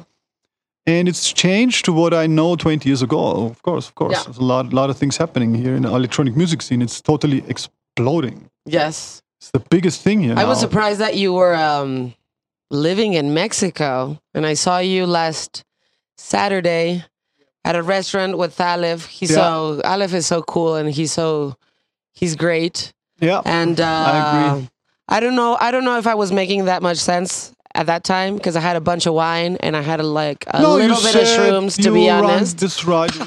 [0.88, 3.46] and it's changed to what I know 20 years ago.
[3.50, 4.22] Of course, of course, Yeah.
[4.24, 6.82] there's a lot lot of things happening here in the electronic music scene.
[6.82, 8.48] It's totally exploding.
[8.66, 9.22] Yes.
[9.40, 10.34] It's the biggest thing here.
[10.36, 12.14] I was surprised that you were um,
[12.70, 15.64] living in Mexico, and I saw you last
[16.16, 17.04] Saturday
[17.64, 19.06] at a restaurant with Aleph.
[19.06, 19.36] He's Yeah.
[19.36, 21.54] so Aleph is so cool, and he's so
[22.14, 22.92] he's great.
[23.20, 23.42] Yeah.
[23.44, 24.68] And uh, agree.
[25.08, 25.56] I don't know.
[25.60, 28.60] I don't know if I was making that much sense at that time because I
[28.60, 31.22] had a bunch of wine and I had a, like a no, little bit of
[31.22, 31.80] shrooms.
[31.84, 33.12] To be honest, this right.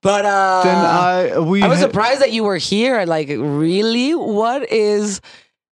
[0.00, 3.04] but uh, then I we I was surprised that you were here.
[3.04, 4.14] Like, really?
[4.14, 5.20] What is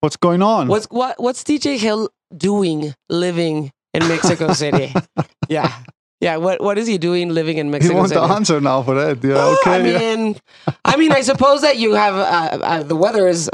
[0.01, 0.69] what's going on?
[0.69, 4.93] what's what what's DJ Hell doing living in Mexico City?
[5.49, 5.73] yeah,
[6.21, 6.37] yeah.
[6.37, 8.21] What what is he doing living in Mexico want City?
[8.21, 9.25] the answer now for that?
[9.25, 9.57] Yeah.
[9.61, 9.71] Okay.
[9.71, 10.17] I yeah.
[10.17, 10.37] mean,
[10.85, 13.49] I mean, I suppose that you have uh, uh, the weather is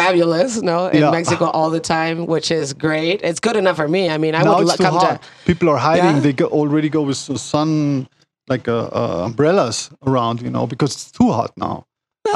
[0.00, 1.10] fabulous, no, in Yeah.
[1.18, 3.18] Mexico all the time, which is great.
[3.28, 4.02] It's good enough for me.
[4.14, 5.22] I mean, I now would it's come hot.
[5.22, 5.28] to.
[5.50, 6.16] People are hiding.
[6.16, 6.20] Yeah?
[6.26, 7.16] They go, already go with
[7.52, 8.06] sun,
[8.52, 9.78] like uh, uh, umbrellas
[10.08, 11.76] around, you know, because it's too hot now.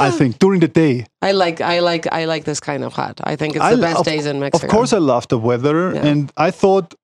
[0.07, 1.05] I think during the day.
[1.21, 3.15] I like, I like, I like this kind of hot.
[3.31, 4.65] I think it's I the best of- days in Mexico.
[4.65, 6.05] Of course, I love the weather, Yeah.
[6.09, 6.95] and I thought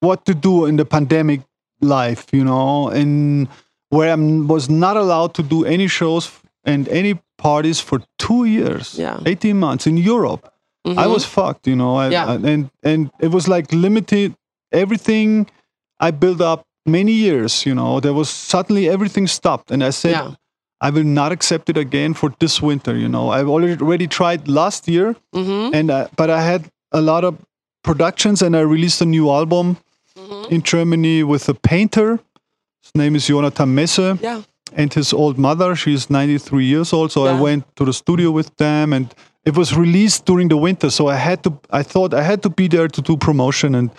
[0.00, 1.40] what to do in the pandemic
[1.80, 3.48] life, you know, and
[3.90, 4.16] where I
[4.54, 6.30] was not allowed to do any shows
[6.64, 7.14] and any
[7.48, 9.18] parties for two years, Yeah.
[9.30, 10.42] eighteen months in Europe.
[10.84, 11.12] I Mhm.
[11.14, 12.26] was fucked, you know, I, Yeah.
[12.32, 14.34] I- and and it was like limited.
[14.72, 15.46] Everything
[16.08, 20.12] I built up many years, you know, there was suddenly everything stopped, and I said.
[20.12, 20.30] Yeah.
[20.82, 22.96] I will not accept it again for this winter.
[22.96, 25.74] You know, I've already tried last year, Mhm.
[25.78, 26.62] and uh, but I had
[27.00, 27.34] a lot of
[27.88, 29.76] productions, and I released a new album
[30.18, 30.54] Mm-hmm.
[30.54, 32.08] in Germany with a painter.
[32.84, 34.40] His name is Jonathan Meese, Yeah.
[34.76, 35.74] And his old mother.
[35.76, 37.12] She's 93 years old.
[37.12, 39.14] So I went to the studio with them, and
[39.44, 40.90] it was released during the winter.
[40.90, 41.58] So I had to.
[41.70, 43.90] I thought I had to be there to do promotion and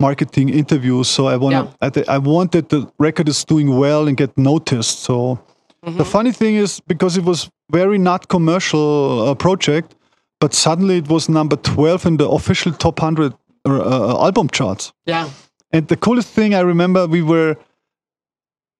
[0.00, 1.08] marketing interviews.
[1.08, 1.90] So I want Yeah.
[1.90, 2.04] to.
[2.10, 5.00] I wanted the record is doing well and get noticed.
[5.00, 5.38] So.
[5.86, 5.98] Mm-hmm.
[5.98, 9.94] The funny thing is because it was very not commercial uh, project,
[10.40, 14.92] but suddenly it was number 12 in the official top 100 uh, uh, album charts.
[15.06, 15.28] Yeah.
[15.72, 17.56] And the coolest thing I remember, we were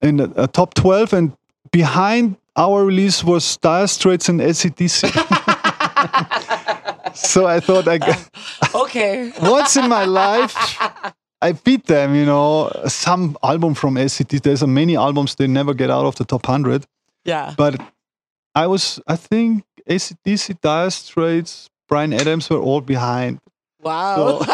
[0.04, 1.32] in the uh, top 12, and
[1.72, 5.10] behind our release was Dire Straits and ACDC.
[7.14, 7.98] so I thought, I,
[8.74, 9.32] Okay.
[9.42, 10.54] once in my life,
[11.40, 14.42] I beat them, you know, some album from ACDC.
[14.42, 16.86] There's a many albums they never get out of the top 100.
[17.24, 17.54] Yeah.
[17.56, 17.80] But
[18.54, 23.38] I was, I think ACDC, Dire Straits, Bryan Adams were all behind.
[23.82, 24.40] Wow.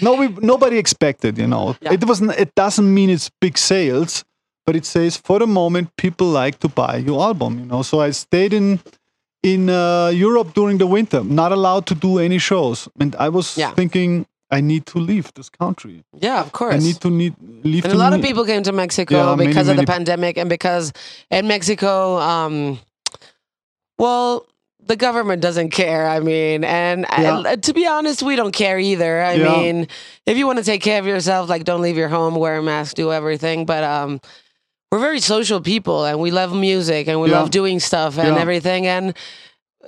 [0.00, 1.74] No, we nobody expected, you know.
[1.80, 1.94] Yeah.
[1.94, 2.38] It wasn't.
[2.38, 4.24] It doesn't mean it's big sales,
[4.68, 7.80] but it says for the moment people like to buy your album, you know.
[7.82, 8.80] So I stayed in
[9.42, 13.56] in uh, Europe during the winter, not allowed to do any shows, and I was
[13.56, 13.72] Yeah.
[13.72, 16.04] thinking I need to leave this country.
[16.20, 16.74] yeah, of course.
[16.74, 17.84] I need to need leave.
[17.84, 20.36] And to a lot of people came to Mexico Yeah, many, because of the pandemic
[20.36, 20.92] and because
[21.30, 22.78] in Mexico, um,
[23.98, 24.44] well,
[24.88, 26.06] the government doesn't care.
[26.16, 27.38] I mean, and Yeah.
[27.38, 29.22] uh, to be honest, we don't care either.
[29.32, 29.48] I Yeah.
[29.48, 29.88] mean,
[30.26, 32.62] if you want to take care of yourself, like don't leave your home, wear a
[32.62, 33.64] mask, do everything.
[33.64, 34.20] But um,
[34.90, 37.38] we're very social people and we love music and we Yeah.
[37.40, 38.40] love doing stuff and Yeah.
[38.40, 38.86] everything.
[38.86, 39.14] And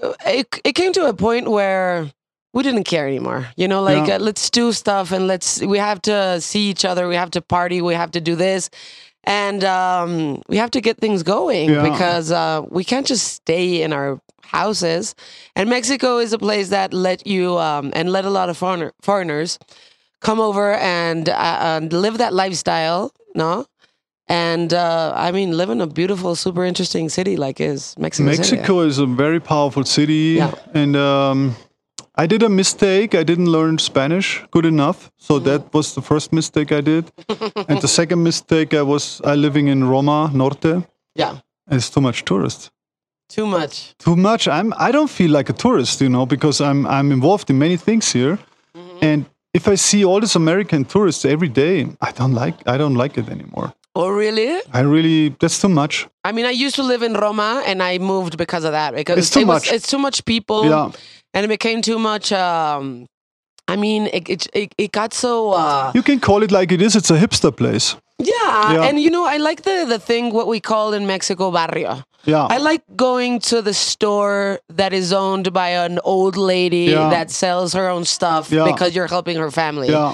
[0.02, 2.10] uh, it, it came to a point where
[2.52, 3.48] we didn't care anymore.
[3.56, 4.16] You know, like Yeah.
[4.16, 7.08] uh, let's do stuff and let's we have to see each other.
[7.08, 7.80] We have to party.
[7.80, 8.70] We have to do this,
[9.24, 13.92] and um, we have to get things going because uh, we can't just stay in
[13.92, 15.14] our houses.
[15.54, 18.92] And Mexico is a place that let you um, and let a lot of foreigner,
[19.00, 19.58] foreigners
[20.20, 23.12] come over and uh, and live that lifestyle.
[23.34, 23.66] No.
[24.30, 28.30] And uh, I mean, live in a beautiful, super interesting city like is Mexico.
[28.32, 28.56] City.
[28.56, 30.52] Mexico is a very powerful city, Yeah.
[30.72, 31.56] and um,
[32.14, 33.14] I did a mistake.
[33.16, 35.44] I didn't learn Spanish good enough, so Mm-hmm.
[35.48, 37.04] that was the first mistake I did.
[37.68, 40.84] and the second mistake, I was I living in Roma Norte.
[41.16, 41.38] Yeah,
[41.70, 42.70] It's too much tourists.
[43.28, 43.94] too much.
[43.98, 44.46] Too much.
[44.48, 44.72] I'm.
[44.88, 46.86] I don't feel like a tourist, you know, because I'm.
[46.86, 48.38] I'm involved in many things here,
[48.76, 49.04] Mm-hmm.
[49.04, 49.24] and
[49.54, 52.54] if I see all these American tourists every day, I don't like.
[52.74, 53.72] I don't like it anymore.
[54.00, 54.50] Oh, really?
[54.72, 55.36] I really.
[55.40, 56.06] That's too much.
[56.24, 58.94] I mean, I used to live in Roma, and I moved because of that.
[58.94, 59.72] Because It's too it was, much.
[59.76, 60.60] It's too much people.
[60.74, 60.90] Yeah.
[61.34, 62.32] and it became too much.
[62.32, 63.06] Um,
[63.72, 65.32] I mean, it it, it, it got so.
[65.52, 66.96] Uh, You can call it like it is.
[66.96, 67.96] It's a hipster place.
[68.18, 68.72] yeah.
[68.74, 68.86] Yeah.
[68.86, 71.92] and you know, I like the the thing what we call in Mexico barrio.
[72.26, 72.44] Yeah.
[72.56, 77.08] I like going to the store that is owned by an old lady Yeah.
[77.16, 78.66] that sells her own stuff Yeah.
[78.72, 79.88] because you're helping her family.
[79.88, 80.12] yeah.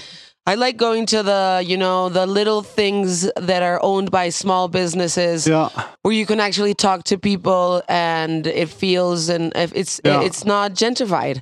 [0.49, 4.69] I like going to the, you know, the little things that are owned by small
[4.69, 5.69] businesses Yeah.
[6.03, 10.23] where you can actually talk to people and it feels and if it's Yeah.
[10.23, 11.41] it's not gentrified.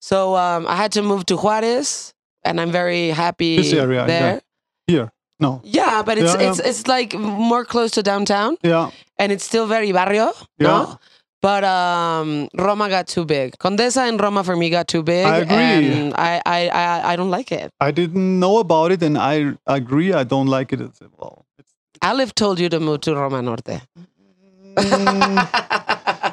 [0.00, 4.34] So um, I had to move to Juarez and I'm very happy This area, there.
[4.34, 4.40] yeah.
[4.94, 5.12] Here.
[5.38, 5.60] No.
[5.62, 6.48] Yeah, but it's Yeah, yeah.
[6.50, 8.90] it's it's like more close to downtown Yeah.
[9.18, 10.68] and it's still very barrio, Yeah.
[10.68, 10.98] no?
[11.46, 13.56] But um, Roma got too big.
[13.58, 15.24] Condesa and Roma for me got too big.
[15.24, 15.86] I agree.
[15.92, 17.70] And I, I, I, I don't like it.
[17.80, 19.34] I didn't know about it, and I
[19.68, 20.12] agree.
[20.12, 21.46] I don't like it as well.
[22.02, 23.80] Aleph told you to move to Roma Norte.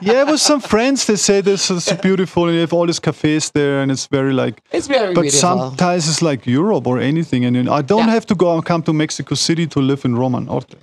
[0.02, 3.52] Yeah, with some friends, they say this is beautiful, and you have all these cafes
[3.52, 4.62] there, and it's very like.
[4.72, 5.40] It's very But beautiful.
[5.70, 8.14] sometimes it's like Europe or anything, and you know, I don't Yeah.
[8.18, 10.76] have to go and come to Mexico City to live in Roma Norte.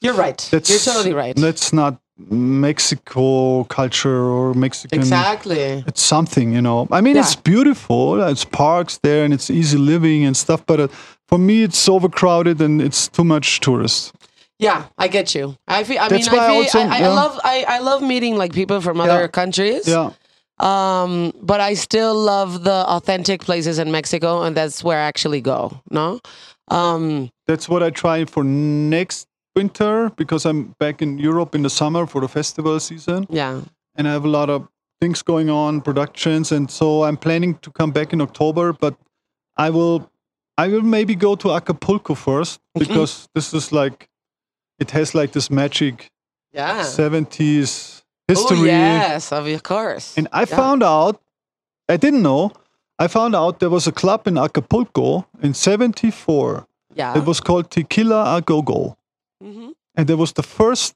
[0.00, 0.48] You're right.
[0.50, 1.36] That's You're totally right.
[1.36, 4.98] That's not Mexico culture or Mexican.
[4.98, 5.84] Exactly.
[5.86, 6.88] It's something, you know.
[6.90, 8.20] I mean, it's beautiful.
[8.22, 10.64] It's parks there, and it's easy living and stuff.
[10.66, 10.88] But uh,
[11.28, 14.12] for me, it's overcrowded and it's too much tourists.
[14.58, 15.56] Yeah, I get you.
[15.68, 15.98] I feel.
[16.00, 17.08] I That's mean, I I, feel, also- I, I, yeah.
[17.08, 17.40] love.
[17.44, 19.26] I, I love meeting like people from other Yeah.
[19.28, 19.86] countries.
[19.86, 20.10] Yeah,
[20.58, 25.42] Um, but I still love the authentic places in Mexico, and that's where I actually
[25.42, 25.82] go.
[25.90, 26.20] No,
[26.68, 31.70] um, That's what I try for next winter because I'm back in Europe in the
[31.70, 33.60] summer for the festival season, yeah,
[33.96, 34.68] and I have a lot of
[35.00, 38.72] things going on, productions, and so I'm planning to come back in October.
[38.72, 38.94] But
[39.56, 40.10] I will,
[40.58, 42.78] I will maybe go to Acapulco first mm-hmm.
[42.86, 44.08] because this is like,
[44.78, 46.10] it has like this magic
[46.52, 46.80] yeah.
[46.82, 48.66] 70s Oh history.
[48.68, 50.16] yes, of course.
[50.18, 50.56] And I Yeah.
[50.56, 51.20] found out,
[51.88, 52.50] I didn't know,
[52.98, 56.66] I found out there was a club in Acapulco in 74.
[56.94, 57.16] yeah.
[57.18, 58.42] It was called Tequila A
[59.42, 59.74] Mhm.
[59.94, 60.94] And there was the first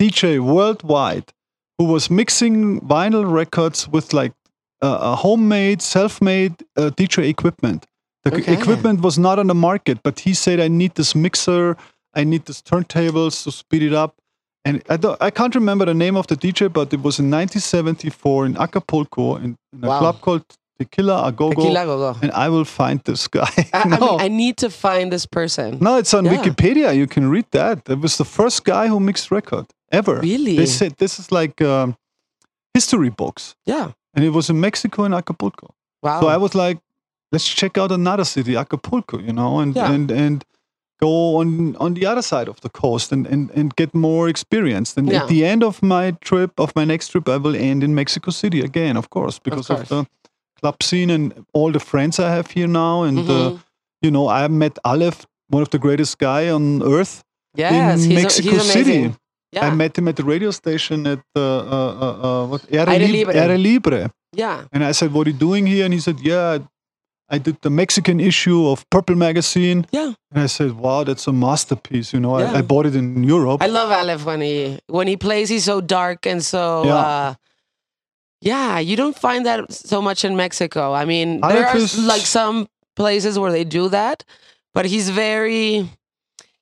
[0.00, 1.32] DJ worldwide
[1.78, 4.32] who was mixing vinyl records with like
[4.82, 7.86] uh, a homemade, self made uh, DJ equipment.
[8.24, 8.52] The Okay.
[8.54, 11.76] equipment was not on the market, but he said, I need this mixer,
[12.14, 14.16] I need this turntables to speed it up.
[14.64, 17.30] And I, don't, I can't remember the name of the DJ, but it was in
[17.30, 19.98] 1974 in Acapulco in, in a Wow.
[19.98, 20.44] club called
[20.78, 21.62] Tequila A Go Go.
[21.62, 22.18] Tequila go go.
[22.22, 23.48] And I will find this guy.
[23.56, 25.78] I, I, mean, I need to find this person.
[25.80, 26.36] no, it's on Yeah.
[26.36, 26.94] Wikipedia.
[26.96, 27.88] You can read that.
[27.88, 30.20] It was the first guy who mixed record ever.
[30.20, 30.56] Really?
[30.56, 31.96] They said this is like um,
[32.74, 33.54] history books.
[33.66, 33.92] Yeah.
[34.14, 35.74] And it was in Mexico and Acapulco.
[36.02, 36.20] Wow.
[36.20, 36.78] So I was like,
[37.32, 39.92] let's check out another city, Acapulco, you know, and Yeah.
[39.94, 40.44] and and
[41.00, 44.96] go on on the other side of the coast and and, and get more experience.
[44.96, 45.22] And Yeah.
[45.22, 48.30] at the end of my trip, of my next trip, I will end in Mexico
[48.32, 49.88] City again, of course, because of, course.
[49.88, 50.06] the
[50.64, 52.94] club scene and all the friends I have here now.
[53.08, 53.60] And uh, Mhm.
[54.04, 55.18] you know, I met Aleph,
[55.56, 57.14] one of the greatest guy on earth
[57.54, 59.00] yes, in he's, Mexico he's City.
[59.56, 59.66] Yeah.
[59.66, 63.08] I met him at the radio station at uh, uh, uh, uh, what Aire, Aire
[63.16, 63.34] Libre.
[63.42, 64.00] Aire Libre.
[64.44, 64.64] yeah.
[64.72, 65.84] And I said, What are you doing here?
[65.84, 66.58] And he said, Yeah,
[67.34, 69.86] I did the Mexican issue of Purple Magazine.
[69.92, 70.10] Yeah.
[70.32, 72.08] And I said, Wow, that's a masterpiece.
[72.14, 72.50] You know, Yeah.
[72.52, 73.62] I, I bought it in Europe.
[73.62, 74.56] I love Aleph when he
[74.98, 75.48] when he plays.
[75.54, 76.62] He's so dark and so.
[76.84, 77.34] Yeah.
[78.44, 80.92] Yeah, you don't find that so much in Mexico.
[80.92, 81.78] I mean, there are
[82.14, 84.22] like some places where they do that,
[84.74, 85.88] but he's very,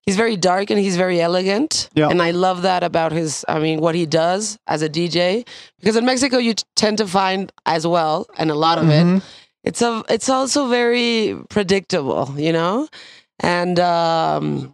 [0.07, 1.89] he's very dark and he's very elegant.
[1.95, 2.09] Yeah.
[2.09, 3.45] And I love that about his.
[3.49, 5.45] I mean, what he does as a DJ,
[5.81, 9.17] because in Mexico you tend to find as well, and a lot of Mhm.
[9.19, 9.23] it.
[9.65, 10.03] It's a.
[10.09, 12.89] It's also very predictable, you know,
[13.41, 13.79] and.
[13.81, 14.73] um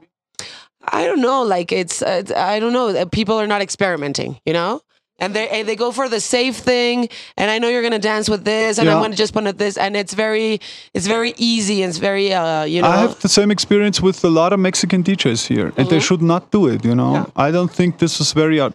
[0.91, 1.43] I don't know.
[1.43, 3.05] Like it's, it's I don't know.
[3.19, 4.81] People are not experimenting, you know,
[5.19, 7.09] and they and they go for the safe thing.
[7.37, 9.77] And I know you're gonna dance with this, and I'm gonna just put it this,
[9.77, 10.61] and it's very,
[10.95, 11.83] it's very easy.
[11.83, 12.89] And it's very, uh, you know.
[12.89, 16.07] I have the same experience with a lot of Mexican DJs here, and they Mhm.
[16.09, 16.85] should not do it.
[16.85, 17.47] You know, Yeah.
[17.47, 18.75] I don't think this is very art-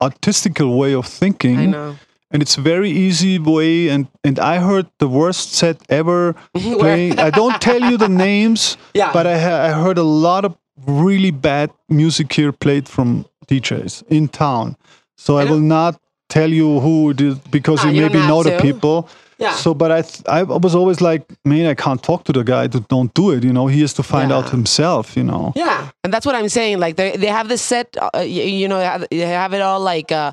[0.00, 1.58] artistical way of thinking.
[1.58, 1.96] I know.
[2.30, 6.34] and it's very easy way and and i heard the worst set ever
[6.80, 9.10] playing i don't tell you the names Yeah.
[9.16, 10.52] but i ha- i heard a lot of
[10.86, 14.76] really bad music here played from djs in town
[15.24, 15.92] so i, don't- will not
[16.36, 18.62] tell you who it is because Ah, you maybe know have the to.
[18.68, 18.96] people
[19.44, 19.54] Yeah.
[19.64, 22.66] so but I, th- I was always like man i can't talk to the guy
[22.94, 26.10] don't do it you know he has to find out himself you know Yeah, and
[26.12, 26.80] that's what I'm saying.
[26.84, 29.80] Like they they have this set, uh, you, you know, have- they have it all
[29.94, 30.30] like uh,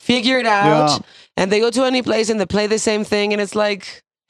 [0.00, 0.98] figured out, Yeah.
[1.36, 3.82] and they go to any place and they play the same thing, and it's like,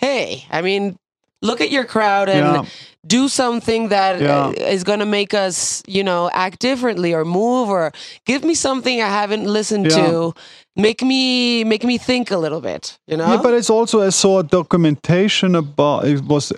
[0.05, 0.97] hey, I mean,
[1.43, 2.65] look at your crowd and Yeah.
[3.07, 4.47] do something that Yeah.
[4.47, 7.93] uh, is going to make us, you know, act differently or move or
[8.25, 10.07] give me something I haven't listened Yeah.
[10.07, 10.35] to,
[10.77, 13.27] make me make me think a little bit, you know.
[13.29, 16.53] Yeah, but it's also I saw a documentation about it was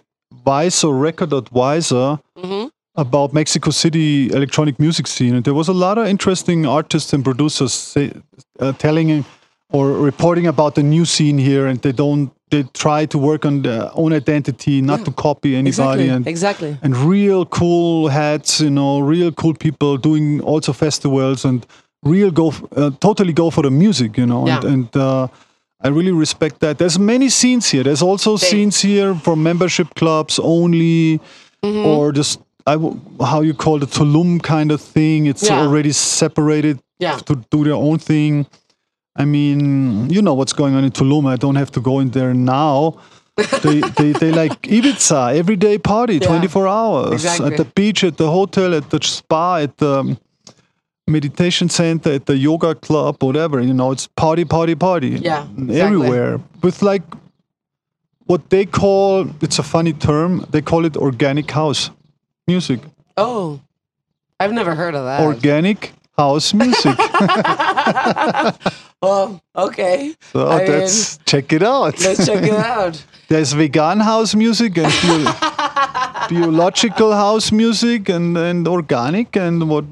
[0.47, 2.71] Weiser Record.Weiser Mhm.
[2.97, 7.23] about Mexico City electronic music scene, and there was a lot of interesting artists and
[7.25, 8.13] producers say,
[8.61, 9.25] uh, telling
[9.73, 13.63] or reporting about the new scene here, and they don't they try to work on
[13.63, 16.77] their own identity, not to copy anybody, exactly, and exactly.
[16.83, 21.67] and real cool hats, you know, real cool people doing also festivals and
[22.03, 24.71] real go, uh, totally go for the music, you know, and, Yeah.
[24.73, 25.29] and uh,
[25.81, 26.79] I really respect that.
[26.79, 27.83] There's many scenes here.
[27.85, 31.21] There's also scenes here for membership clubs only,
[31.65, 31.87] Mm-hmm.
[31.87, 32.39] or just
[32.69, 35.27] I w- how you call it Tulum kind of thing.
[35.27, 35.61] It's Yeah.
[35.63, 37.17] already separated Yeah.
[37.27, 38.47] to do their own thing.
[39.19, 41.27] I mean, you know what's going on in Tulum.
[41.29, 42.99] I don't have to go in there now.
[43.63, 46.27] they, they they like Ibiza everyday party, Yeah.
[46.29, 47.47] 24 hours Exactly.
[47.53, 50.19] at the beach, at the hotel, at the spa, at the um,
[51.07, 53.61] meditation center, at the yoga club, whatever.
[53.61, 55.11] You know, it's party, party, party.
[55.11, 55.81] Yeah, exactly.
[55.81, 57.03] everywhere with like
[58.27, 59.29] what they call.
[59.41, 60.45] It's a funny term.
[60.51, 61.91] They call it organic house
[62.49, 62.81] music.
[63.17, 63.61] Oh,
[64.41, 65.21] I've never heard of that.
[65.23, 66.97] Organic house music.
[69.03, 70.15] oh, okay.
[70.33, 70.89] so I mean,
[71.25, 71.99] check it out.
[72.01, 73.05] let's check it out.
[73.29, 79.85] There's vegan house music and bio- biological house music and, and organic and what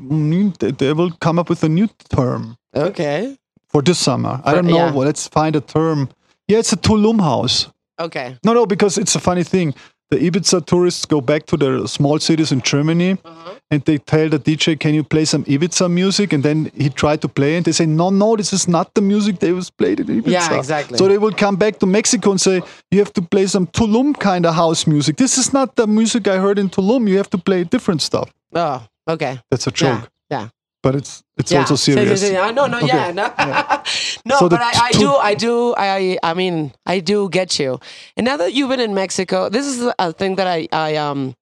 [0.79, 3.37] they- will come up with a new term Okay.
[3.69, 4.41] for this summer.
[4.45, 4.77] I don't know.
[4.77, 4.91] yeah.
[4.91, 6.09] Well, let's find a term
[6.49, 7.69] Yeah, it's a Tulum house.
[7.99, 8.37] Okay.
[8.45, 9.75] No, no, because it's a funny thing.
[10.11, 13.55] The Ibiza tourists go back to their small cities in Germany Uh-huh.
[13.73, 16.33] and they tell the DJ, Can you play some Ibiza music?
[16.33, 19.01] And then he tried to play and they say, No, no, this is not the
[19.01, 20.31] music they was played in Ibiza.
[20.31, 20.97] Yeah, exactly.
[20.99, 24.15] So they will come back to Mexico and say, You have to play some Tulum
[24.19, 25.17] kind of house music.
[25.17, 27.09] This is not the music I heard in Tulum.
[27.09, 28.31] You have to play different stuff.
[28.55, 29.41] Oh, okay.
[29.51, 29.75] That's a Yeah.
[30.01, 30.11] joke.
[30.31, 30.49] Yeah.
[30.87, 31.61] But it's it's yeah.
[31.61, 32.21] also So- so- serious.
[32.23, 32.87] so- yeah, no, no, Okay.
[32.87, 33.27] yeah, no,
[34.31, 34.39] no.
[34.39, 37.81] So but I, I do, I do, I, I mean, I do get you.
[38.17, 41.35] And now that you've been in Mexico, this is a thing that I, I, um,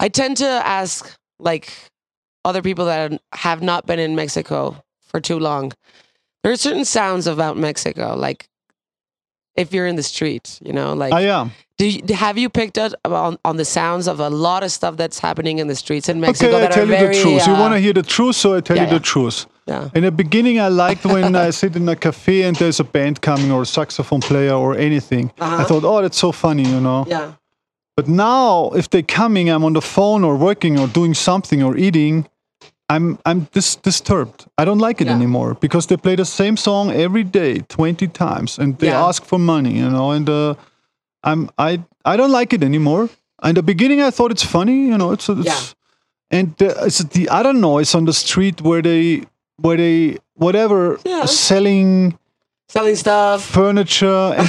[0.00, 1.72] I tend to ask like
[2.44, 5.72] other people that have not been in Mexico for too long.
[6.42, 8.48] There are certain sounds about Mexico, like
[9.60, 11.46] if you're in the street, you know, like I am.
[11.78, 14.94] do you, have you picked up on, on the sounds of a lot of stuff
[14.96, 17.46] that's happening in the streets in Mexico Okay, I tell you very the truth.
[17.46, 18.98] you uh, want to hear the truth, so I tell yeah, you yeah.
[18.98, 19.38] the truth.
[19.72, 19.88] yeah.
[19.96, 23.16] In the beginning, I liked when I sit in a cafe and there's a band
[23.28, 25.24] coming or a saxophone player or anything.
[25.38, 25.64] I Uh-huh.
[25.68, 27.04] thought, oh, that's so funny, you know.
[27.08, 27.32] Yeah.
[27.96, 31.76] But now, if they're coming, I'm on the phone or working or doing something or
[31.76, 32.14] eating.
[32.94, 34.46] I'm I'm dis- disturbed.
[34.58, 35.14] I don't like it Yeah.
[35.16, 39.08] anymore because they play the same song every day, twenty times, and they Yeah.
[39.08, 40.10] ask for money, you know.
[40.10, 40.54] And uh,
[41.22, 43.08] I'm I I don't like it anymore.
[43.44, 45.12] In the beginning, I thought it's funny, you know.
[45.12, 45.60] It's, it's Yeah.
[46.38, 49.22] and the, it's the other noise on the street where they
[49.62, 51.26] where they whatever Yeah.
[51.26, 52.18] selling
[52.70, 53.42] Selling stuff.
[53.44, 54.48] furniture and,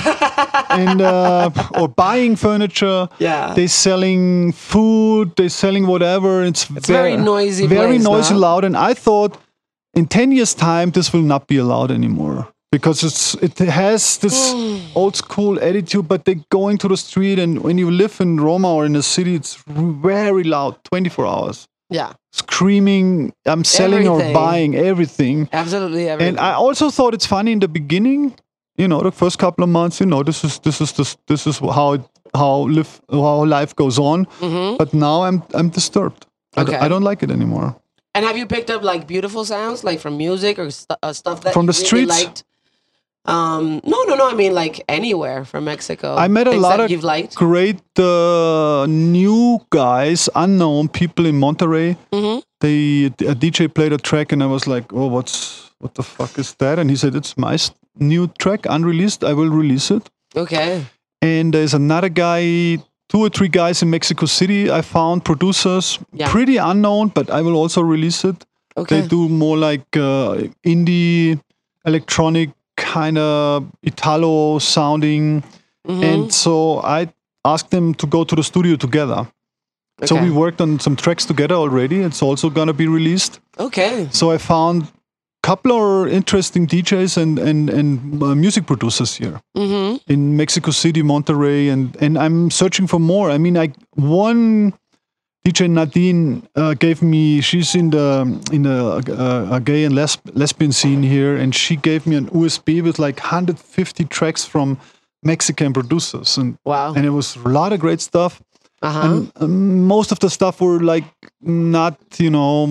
[0.70, 1.50] and uh,
[1.80, 3.10] or buying furniture.
[3.18, 3.54] Yeah.
[3.56, 5.32] They're selling food.
[5.36, 6.44] They're selling whatever.
[6.44, 8.40] It's, It's very noisy very place, noisy, no?
[8.42, 8.64] loud.
[8.64, 9.38] And I thought,
[9.96, 14.38] in ten years' time, this will not be allowed anymore because it's it has this
[14.96, 16.08] old school attitude.
[16.08, 19.02] But they're going to the street, and when you live in Roma or in a
[19.02, 22.14] city, it's very loud, twenty four hours, yeah.
[22.32, 23.34] Screaming.
[23.46, 24.32] I'm selling Everything.
[24.32, 25.50] or buying everything.
[25.54, 26.38] Absolutely everything.
[26.38, 28.34] And I also thought it's funny in the beginning,
[28.78, 31.48] you know, the first couple of months, you know, this is this is this this
[31.48, 32.02] is how it,
[32.34, 34.26] how live how life goes on.
[34.78, 36.26] But now I'm I'm disturbed.
[36.26, 36.76] I, d- Mm-hmm.
[36.76, 36.86] Okay.
[36.86, 37.76] I don't like it anymore.
[38.14, 41.40] And have you picked up like beautiful sounds, like from music or stu- uh, stuff
[41.42, 42.24] that From you the really streets?
[42.24, 42.44] liked?
[43.26, 44.30] Um, no, no, no.
[44.30, 46.16] I mean, like anywhere from Mexico.
[46.16, 47.36] I met a lot of you've liked.
[47.36, 51.98] great uh, new guys, unknown people in Monterrey.
[52.12, 52.42] Mhm.
[52.62, 56.38] They a DJ played a track, and I was like, "Oh, what's what the fuck
[56.40, 57.58] is that?" And he said, "It's my
[58.00, 59.24] new track, unreleased.
[59.24, 60.84] I will release it." Okay.
[61.22, 62.78] And there's another guy,
[63.10, 64.72] two or three guys in Mexico City.
[64.72, 66.30] I found producers, Yeah.
[66.32, 68.46] pretty unknown, but I will also release it.
[68.78, 69.02] Okay.
[69.02, 71.40] They do more like uh, indie,
[71.86, 72.50] electronic,
[72.82, 75.44] kind of Italo sounding.
[75.88, 76.04] Mhm.
[76.04, 77.08] And so I
[77.46, 79.28] asked them to go to the studio together.
[80.06, 81.98] So we worked on some tracks together already.
[82.02, 83.40] It's also gonna be released.
[83.60, 84.08] Okay.
[84.12, 89.40] So I found a couple of interesting DJs and and and uh, music producers here
[89.58, 89.98] Mm-hmm.
[90.14, 93.30] in Mexico City, Monterrey, and and I'm searching for more.
[93.36, 94.74] I mean, I one
[95.46, 97.42] DJ Nadine uh, gave me.
[97.42, 101.76] She's in the in the uh, a gay and lesb- lesbian scene here, and she
[101.76, 104.78] gave me an USB with like 150 tracks from
[105.24, 106.94] Mexican producers, and Wow.
[106.94, 108.40] and it was a lot of great stuff.
[108.84, 109.02] Uh huh.
[109.08, 111.06] And um, most of the stuff were like
[111.42, 112.68] not, you know,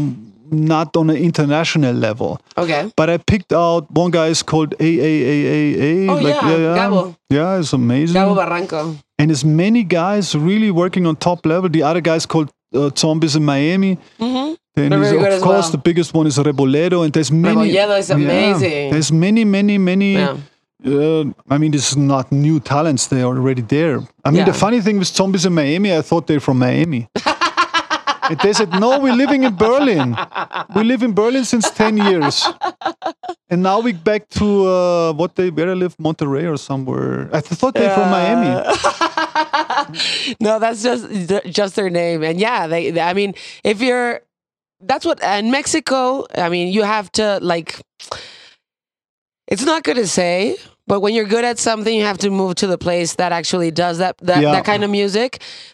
[0.52, 2.40] not on an international level.
[2.56, 2.90] Okay.
[2.96, 6.08] But I picked out one guy is called AAAAA.
[6.08, 6.34] Oh, yeah,
[6.78, 7.16] Gabo.
[7.30, 8.16] Yeah, it's amazing.
[8.20, 8.96] Gabo Barranco.
[9.18, 11.68] and there's many guys really working on top level.
[11.68, 13.96] The other guy's called uh, Zombies in Miami.
[14.18, 14.54] Mm-hmm.
[14.74, 15.70] Then They're there's, very good of course well.
[15.72, 17.70] the biggest one is Rebolledo, and there's many.
[17.72, 18.90] Rebolledo is Yeah, amazing.
[18.92, 20.14] there's many, many, many.
[20.14, 20.36] Yeah.
[20.86, 24.00] Uh, I mean, this is not new talents; they're already there.
[24.24, 24.44] I mean, Yeah.
[24.46, 27.08] the funny thing with Zombies in Miami, I thought they're from Miami.
[28.28, 30.16] and they said, "No, we're living in Berlin.
[30.74, 32.46] We live in Berlin since ten years,
[33.48, 37.28] and now we back to uh, what they where they live, Monterrey or somewhere.
[37.32, 38.50] I thought they're from Miami.
[40.40, 41.06] no, that's just
[41.46, 44.20] just their name, and yeah, they, they- I mean, if you're,
[44.80, 46.26] that's what in Mexico.
[46.36, 47.80] I mean, you have to like.
[49.48, 50.56] It's not good to say,
[50.90, 53.70] but when you're good at something, you have to move to the place that actually
[53.70, 54.50] does that that, Yeah.
[54.56, 55.30] that kind of music.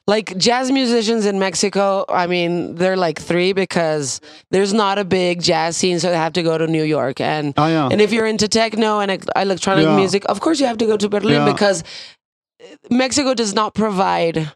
[0.06, 5.34] Like jazz musicians in Mexico, I mean, they're like three because there's not a big
[5.50, 7.16] jazz scene, so they have to go to New York.
[7.34, 7.88] And Oh, yeah.
[7.92, 9.10] and if you're into techno and
[9.44, 9.96] electronic Yeah.
[9.96, 11.82] music, of course you have to go to Berlin because
[12.90, 14.52] Mexico does not provide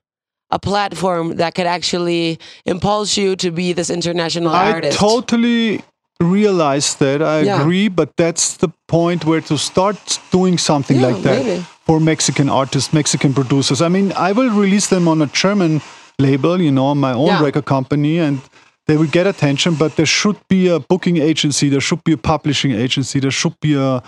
[0.51, 4.99] a platform that could actually impulse you to be this international I artist.
[4.99, 5.81] totally
[6.21, 7.23] realize that.
[7.23, 7.61] I Yeah.
[7.61, 11.65] agree, but that's the point where to start doing something Yeah, like that maybe.
[11.87, 13.81] for Mexican artists, Mexican producers.
[13.83, 15.81] I mean, I will release them on a German
[16.19, 17.43] label, you know, on my own Yeah.
[17.43, 18.39] record company, and
[18.87, 19.75] they will get attention.
[19.75, 23.55] But there should be a booking agency, there should be a publishing agency, there should
[23.61, 24.03] be a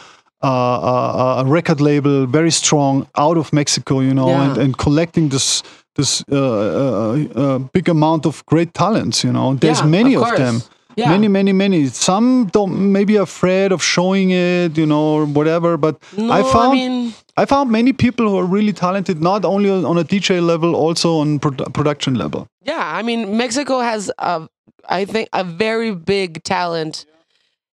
[0.44, 4.42] uh, uh, a record label, very strong, out of Mexico, you know, Yeah.
[4.44, 5.62] and, and collecting this
[5.94, 9.22] this uh, uh, uh, big amount of great talents.
[9.22, 10.62] You know, there's Yeah, many of of, them.
[10.96, 11.08] Yeah.
[11.10, 11.86] Many, many, many.
[11.86, 15.76] Some don't maybe afraid of showing it, you know, or whatever.
[15.76, 19.70] But No, I found mean, I found many people who are really talented, not only
[19.70, 22.46] on a DJ level, also on produ- production level.
[22.64, 24.46] yeah, I mean, Mexico has, a,
[24.88, 27.06] I think, a very big talent,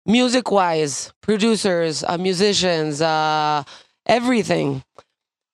[0.04, 3.62] music wise, producers, uh, musicians, uh,
[4.06, 4.82] everything.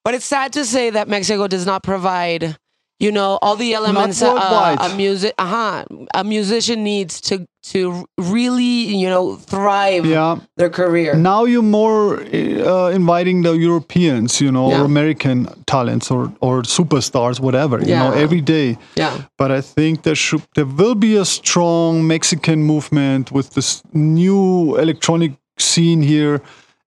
[0.03, 2.57] But it's sad to say that Mexico does not provide,
[2.99, 4.77] you know, all the elements uh, worldwide.
[4.91, 5.83] a music, uh-huh,
[6.13, 10.37] a musician needs to to really, you know, thrive Yeah.
[10.57, 11.15] their career.
[11.15, 14.81] Now you're more uh, inviting the Europeans, you know, Yeah.
[14.81, 18.77] or American talents or or superstars, whatever, you know, every day.
[18.97, 19.11] Yeah.
[19.37, 24.75] But I think there should there will be a strong Mexican movement with this new
[24.77, 26.41] electronic scene here.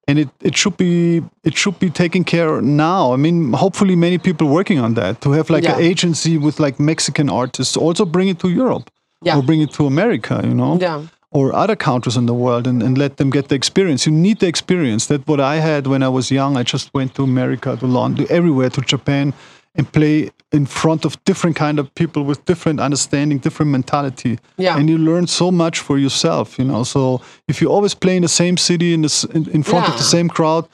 [0.08, 3.12] And it, it should be it should be taken care now.
[3.12, 6.78] I mean, hopefully many people working on that to have like an agency with like
[6.78, 7.76] Mexican artists.
[7.76, 8.90] Also bring it to Europe
[9.22, 9.36] Yeah.
[9.38, 10.40] or bring it to America.
[10.44, 11.02] You know Yeah.
[11.32, 14.06] or other countries in the world and, and let them get the experience.
[14.06, 15.06] You need the experience.
[15.06, 16.56] That's what I had when I was young.
[16.56, 19.32] I just went to America, to London, everywhere, to Japan,
[19.76, 24.38] and play in front of different kind of people with different understanding, different mentality.
[24.56, 24.78] Yeah.
[24.78, 26.84] And you learn so much for yourself, you know.
[26.84, 29.96] So if you always play in the same city in, this, in, in front of
[29.96, 30.66] the same crowd,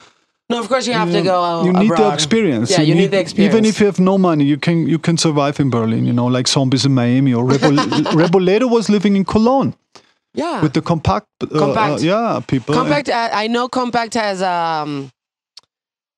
[0.49, 1.41] No, of course you have to go.
[1.43, 2.69] uh, you need the experience.
[2.71, 3.53] Yeah, you, need, the experience.
[3.53, 6.05] Even if you have no money, you can you can survive in Berlin.
[6.05, 7.79] You know, like zombies in Miami or Rebol-
[8.21, 9.73] Rebolledo was living in Cologne
[10.33, 10.61] yeah.
[10.61, 11.99] with the Kompakt, uh, Kompakt.
[11.99, 12.75] uh, yeah, people.
[12.75, 15.09] Kompakt, I I know Kompakt has um,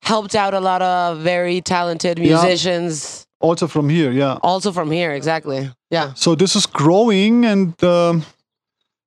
[0.06, 2.26] helped out a lot of very talented Yeah.
[2.42, 4.38] musicians, also from here, yeah.
[4.42, 5.12] also from here.
[5.12, 5.70] Exactly.
[5.92, 6.14] Yeah.
[6.16, 8.24] So this is growing, and um,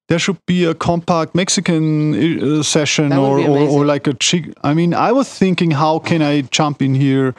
[0.09, 4.45] there should be a Kompakt Mexican uh, session or, or or like a chic.
[4.65, 7.35] I mean, I was thinking, how can I jump in here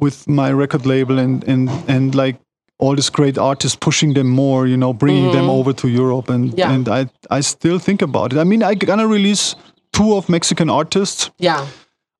[0.00, 2.36] with my record label and and and like
[2.78, 6.44] all these great artists, pushing them more, you know, bringing them over to Europe, and
[6.50, 6.58] Mm-hmm.
[6.58, 6.72] Yeah.
[6.74, 8.38] and I I still think about it.
[8.38, 9.56] I mean, I'm gonna release
[9.92, 11.66] two of Mexican artists Yeah.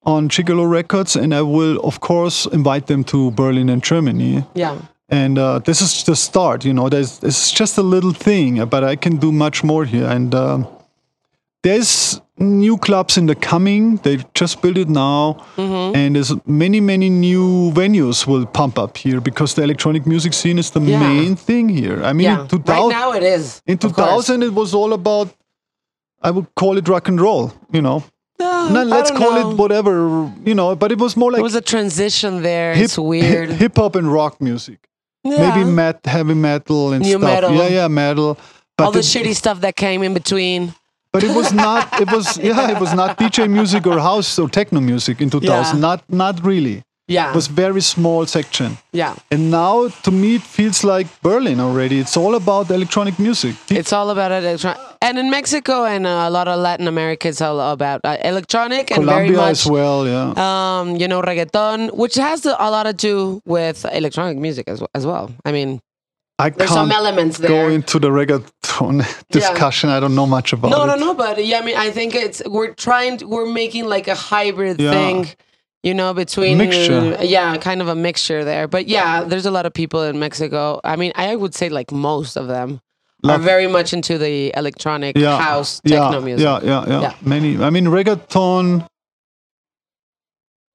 [0.06, 4.76] On Gigolo Records, and I will of course invite them to Berlin and Germany Yeah.
[5.08, 8.82] and uh, this is the start you know there's it's just a little thing but
[8.92, 10.66] i can do much more here and um,
[11.62, 15.94] there's new clubs in the coming they just built it now Mm-hmm.
[15.96, 20.58] and there's many many new venues will pump up here because the electronic music scene
[20.58, 20.98] is the Yeah.
[21.00, 22.46] main thing here i mean Yeah.
[22.48, 23.62] 2000, Right now it is.
[23.66, 24.26] in of course.
[24.26, 25.28] 2000 it was all about
[26.22, 28.02] i would call it rock and roll you know
[28.44, 29.50] No, no, let's call know.
[29.50, 29.92] it whatever
[30.48, 32.74] you know but it was more like There was a transition there.
[32.74, 33.48] hip, it's weird.
[33.62, 34.78] hip hop and rock music
[35.24, 35.40] Yeah.
[35.44, 37.22] maybe met heavy metal and New stuff.
[37.32, 37.52] metal.
[37.60, 38.30] Yeah, yeah, metal.
[38.76, 40.74] But all the it, shitty stuff that came in between.
[41.12, 41.82] but it was not.
[42.04, 42.72] It was yeah.
[42.74, 45.46] It was not DJ music or house or techno music in 2000.
[45.46, 45.80] Yeah.
[45.88, 46.76] Not not really.
[47.06, 47.28] Yeah.
[47.30, 48.78] It was very small section.
[48.92, 49.14] yeah.
[49.30, 51.98] And now to me it feels like Berlin already.
[51.98, 53.54] It's all about electronic music.
[53.68, 54.80] It's all about electronic.
[55.02, 58.90] And in Mexico and uh, a lot of Latin America, it's all about uh, electronic
[58.90, 60.06] and very Colombia much as well.
[60.06, 60.32] Yeah.
[60.80, 65.04] um, you know, reggaeton, which has a lot to do with electronic music as, as
[65.04, 65.30] well.
[65.44, 65.80] I mean,
[66.38, 69.90] I there's can't some elements go into the reggaeton discussion.
[69.90, 70.86] I don't know much about no, it.
[70.86, 74.08] no, no, but yeah, I mean, I think it's we're trying, to, we're making like
[74.08, 74.90] a hybrid Yeah.
[74.92, 75.28] thing,
[75.84, 77.16] you know, between Mixture.
[77.22, 78.66] yeah, kind of a mixture there.
[78.66, 80.80] But yeah, there's a lot of people in Mexico.
[80.82, 82.80] I mean, I would say like most of them
[83.22, 86.44] are very much into the electronic yeah, house yeah, techno music.
[86.44, 87.12] Yeah, yeah, yeah, Yeah.
[87.22, 87.50] Many.
[87.62, 88.86] I mean, reggaeton.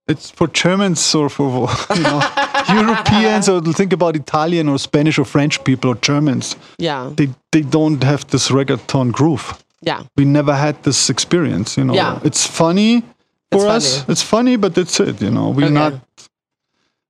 [0.07, 2.21] It's for Germans or for you know
[2.73, 6.55] Europeans or think about Italian or Spanish or French people or Germans.
[6.79, 9.53] yeah, They they don't have this reggaeton groove.
[9.81, 10.01] yeah.
[10.17, 11.77] We never had this experience.
[11.77, 12.19] You know, Yeah.
[12.23, 13.03] it's funny
[13.51, 13.97] for It's us.
[13.99, 14.11] funny.
[14.11, 15.21] It's funny, but that's it.
[15.21, 15.73] You know, we're Okay.
[15.73, 15.93] not.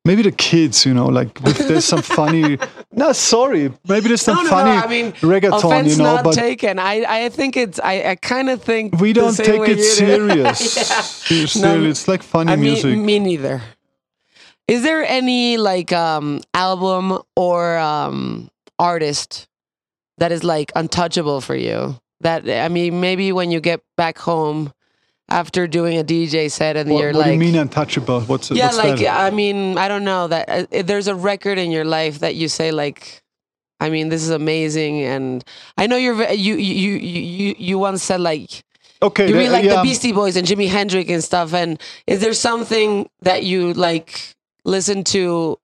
[0.05, 2.57] Maybe the kids, you know, like if there's some funny.
[2.91, 3.71] No, sorry.
[3.87, 4.83] Maybe there's some No, no, funny no.
[4.83, 6.79] I mean, reggaeton, offense you know, not but taken.
[6.79, 7.79] I, I think it's.
[7.79, 10.75] I, I kind of think we don't take it serious.
[11.29, 11.37] Yeah.
[11.43, 12.97] It's, No, it's like funny I mean, music.
[12.97, 13.61] me neither.
[14.67, 18.49] Is there any like um album or um
[18.79, 19.47] artist
[20.17, 21.99] that is like untouchable for you?
[22.21, 24.73] That I mean, maybe when you get back home
[25.29, 28.21] after doing a DJ set and what you're what like, do you mean untouchable?
[28.21, 29.19] What's yeah, what's like that?
[29.19, 32.47] I mean, I don't know that uh, there's a record in your life that you
[32.47, 33.21] say like.
[33.81, 35.41] I mean, this is amazing, and
[35.77, 36.31] I know you're.
[36.33, 38.65] You you you you you once said like
[39.01, 41.53] Okay, you really like yeah, the Beastie Boys and Jimi Hendrix and stuff.
[41.53, 44.35] And is there something that you like
[44.65, 45.57] listen to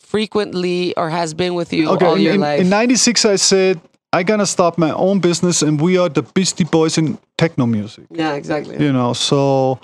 [0.00, 2.60] frequently or has been with you Okay, all in, your in, life?
[2.60, 3.80] in '96, I said
[4.12, 8.04] I gonna start my own business, and we are the Beastie Boys in techno music.
[8.10, 8.76] yeah, exactly.
[8.84, 9.78] You know, so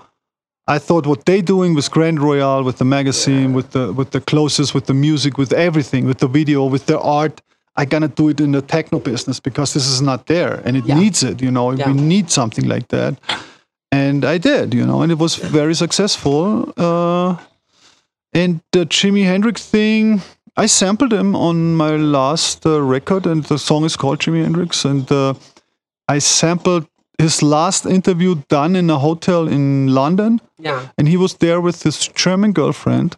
[0.66, 4.20] I thought what they doing with Grand Royal, with the magazine, with the with the
[4.20, 7.40] clothes, with the music, with everything, with the video, with the art.
[7.80, 10.84] I gonna do it in the techno business because this is not there and it
[10.84, 10.98] Yeah.
[11.00, 11.40] needs it.
[11.40, 11.92] You know, Yeah.
[11.92, 13.14] we need something like that,
[13.92, 14.74] and I did.
[14.74, 16.72] You know, and it was very successful.
[16.76, 17.36] Uh,
[18.34, 20.20] and the Jimi Hendrix thing,
[20.58, 24.84] I sampled him on my last uh, record, and the song is called Jimi Hendrix.
[24.84, 25.34] And uh,
[26.08, 26.86] I sampled
[27.18, 30.88] his last interview done in a hotel in London, Yeah.
[30.98, 33.16] and he was there with his German girlfriend.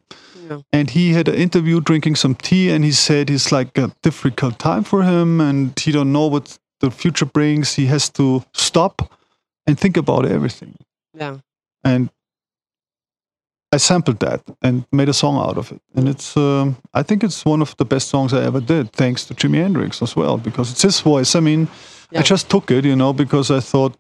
[0.51, 0.61] Yeah.
[0.73, 4.59] And he had an interview drinking some tea, and he said it's like a difficult
[4.59, 7.75] time for him, and he don't know what the future brings.
[7.77, 9.11] He has to stop
[9.67, 10.75] and think about everything
[11.15, 11.39] Yeah.
[11.85, 12.11] and
[13.73, 15.81] I sampled that and made a song out of it.
[15.95, 19.25] And it's, um, I think it's one of the best songs I ever did, thanks
[19.27, 21.37] to Jimi Hendrix as well, because it's his voice.
[21.37, 21.69] I mean,
[22.11, 22.21] Yeah.
[22.21, 23.95] I just took it, you know, because I thought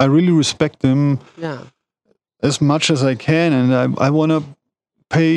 [0.00, 1.58] I really respect him Yeah.
[2.42, 4.42] as much as I can, and I, I want to
[5.10, 5.32] pay,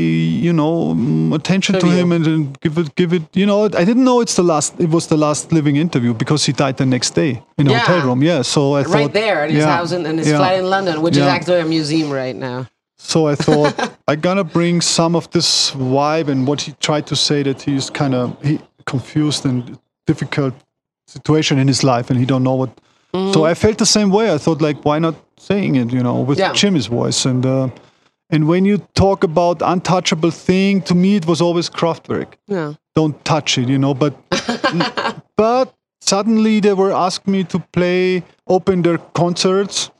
[0.46, 3.24] you know, mm, attention to him and, and give it, give it.
[3.36, 4.74] You know, I didn't know it's the last.
[4.80, 7.80] It was the last living interview because he died the next day in a Yeah.
[7.80, 8.24] hotel room.
[8.24, 11.02] Yeah, so I thought Right there at his house in, in his flat in London,
[11.04, 12.68] which is actually a museum right now.
[12.98, 17.16] So I thought I gotta bring some of this vibe and what he tried to
[17.16, 20.54] say that he's kind of he confused and difficult
[21.08, 22.70] situation in his life and he don't know what.
[23.32, 24.34] So I felt the same way.
[24.34, 26.52] I thought like why not saying it, you know, with Yeah.
[26.54, 27.70] Jimi's voice and uh,
[28.30, 32.34] and when you talk about untouchable thing, to me it was always Kraftwerk.
[32.48, 32.74] Yeah.
[32.96, 33.94] Don't touch it, you know.
[33.94, 34.14] But
[35.38, 39.92] but suddenly they were asking me to play, open their concerts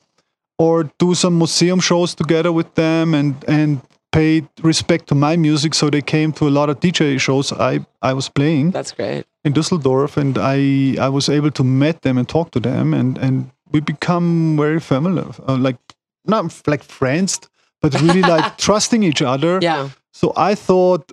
[0.58, 3.80] or do some museum shows together with them and and
[4.12, 7.80] pay respect to my music so they came to a lot of DJ shows I
[8.02, 9.26] I was playing That's great.
[9.44, 13.18] in Düsseldorf and I I was able to meet them and talk to them and
[13.18, 15.78] and we become very familiar uh, like
[16.26, 17.40] not like friends
[17.82, 19.90] but really like trusting each other Yeah.
[20.14, 21.12] so I thought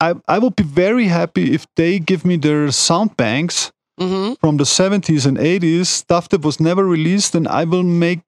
[0.00, 4.34] I I would be very happy if they give me their sound banks Mm-hmm.
[4.40, 8.20] from the 70s and 80s stuff that was never released and i will make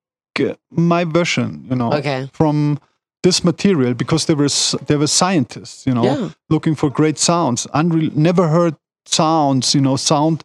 [0.71, 2.29] my version you know Okay.
[2.33, 2.79] from
[3.23, 6.29] this material because there were s- there were scientists you know Yeah.
[6.49, 8.75] looking for great sounds unreal never heard
[9.07, 10.43] sounds you know sound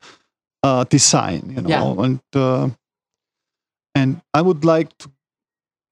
[0.64, 2.06] uh, design you know Yeah.
[2.06, 2.70] and uh,
[3.94, 5.10] and i would like to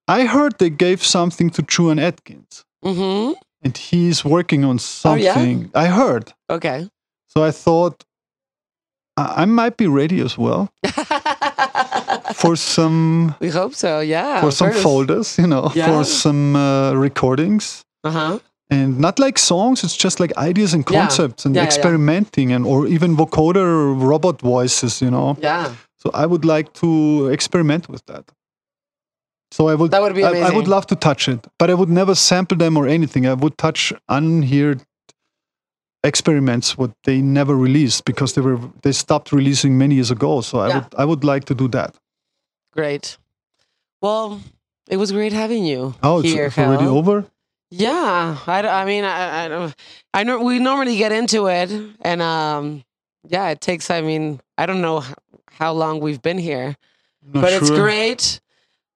[0.08, 3.34] i heard they gave something to Juan Atkins Mm-hmm.
[3.64, 5.34] and he's working on Oh, yeah?
[5.34, 6.90] something i heard Okay.
[7.28, 8.04] so i thought
[9.18, 10.68] I I might be ready as well
[12.34, 14.00] for some we hope so.
[14.02, 14.42] Yeah.
[14.42, 15.88] for some folders, you know, Yeah.
[15.88, 18.40] for some uh, recordings, Uh huh.
[18.70, 19.84] and not like songs.
[19.84, 21.00] It's just like ideas and Yeah.
[21.02, 21.76] concepts and Yeah, yeah, yeah.
[21.76, 23.68] experimenting, and or even vocoder
[24.10, 25.36] robot voices, you know.
[25.42, 25.72] Yeah.
[26.02, 28.26] So I would like to experiment with that.
[29.56, 31.74] So I would That would be I, I would love to touch it, but I
[31.74, 33.26] would never sample them or anything.
[33.28, 34.82] I would touch unheard
[36.04, 40.42] experiments what they never released because they were they stopped releasing many years ago.
[40.42, 41.96] So I would I would like to do that.
[42.74, 43.18] Great.
[44.02, 44.42] Well,
[44.90, 46.46] it was great having you Oh, it's, here.
[46.46, 47.26] it's already over.
[47.72, 49.76] Yeah, I, I mean, I, I, don't-
[50.14, 51.72] I know we normally get into it,
[52.02, 52.84] and um,
[53.28, 53.90] yeah, it takes.
[53.90, 55.04] I mean, I don't know
[55.52, 56.76] how long we've been here,
[57.34, 58.40] Not but it's great.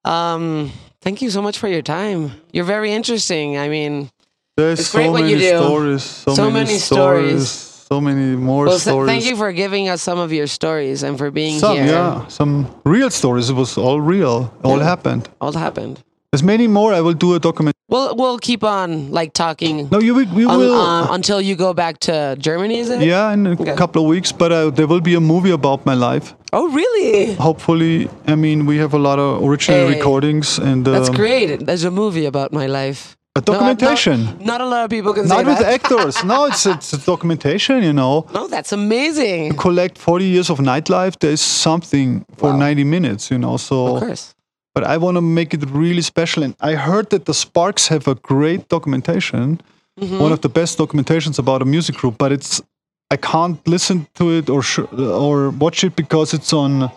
[0.06, 0.72] Um,
[1.02, 2.32] thank you so much for your time.
[2.52, 3.58] You're very interesting.
[3.58, 4.12] I mean,
[4.56, 5.58] There's It's so great what many you do.
[5.58, 6.04] stories.
[6.04, 7.50] So, So many, many stories.
[7.50, 7.77] stories.
[7.90, 9.08] So many more well, stories.
[9.10, 11.86] thank you for giving us some of your stories and for being Some, here.
[11.86, 13.50] yeah, some real stories.
[13.50, 14.52] It was all real.
[14.64, 14.84] All Yeah.
[14.84, 15.30] happened.
[15.40, 16.04] All happened.
[16.32, 16.94] There's many more.
[16.94, 17.74] I will do a document.
[17.88, 20.28] We'll we'll keep on like talking No, you will.
[20.36, 20.76] We un- will.
[20.76, 22.80] uh, until you go back to Germany.
[22.80, 23.02] Is it?
[23.02, 23.76] yeah, in a Okay.
[23.76, 24.34] couple of weeks.
[24.34, 26.36] But uh, there will be a movie about my life.
[26.52, 27.36] Oh, really?
[27.36, 31.66] Hopefully, I mean, we have a lot of original Hey, recordings and That's um, great.
[31.66, 33.17] There's a movie about my life.
[33.38, 34.18] A documentation.
[34.26, 36.16] No, not, not a lot of people can say not with actors.
[36.24, 37.84] No, it's it's a documentation.
[37.84, 39.56] You know, No, that's amazing.
[39.58, 41.14] collect 40 years of nightlife.
[41.20, 42.58] There's something for Wow.
[42.58, 43.30] 90 minutes.
[43.32, 43.76] You know, So.
[43.98, 44.34] Of course.
[44.76, 46.44] But I want to make it really special.
[46.44, 49.60] And I heard that the Sparks have a great documentation,
[50.00, 50.20] Mm-hmm.
[50.22, 52.16] one of the best documentations about a music group.
[52.20, 52.62] But it's
[53.10, 54.86] I can't listen to it or sh-
[55.24, 56.92] or watch it because it's on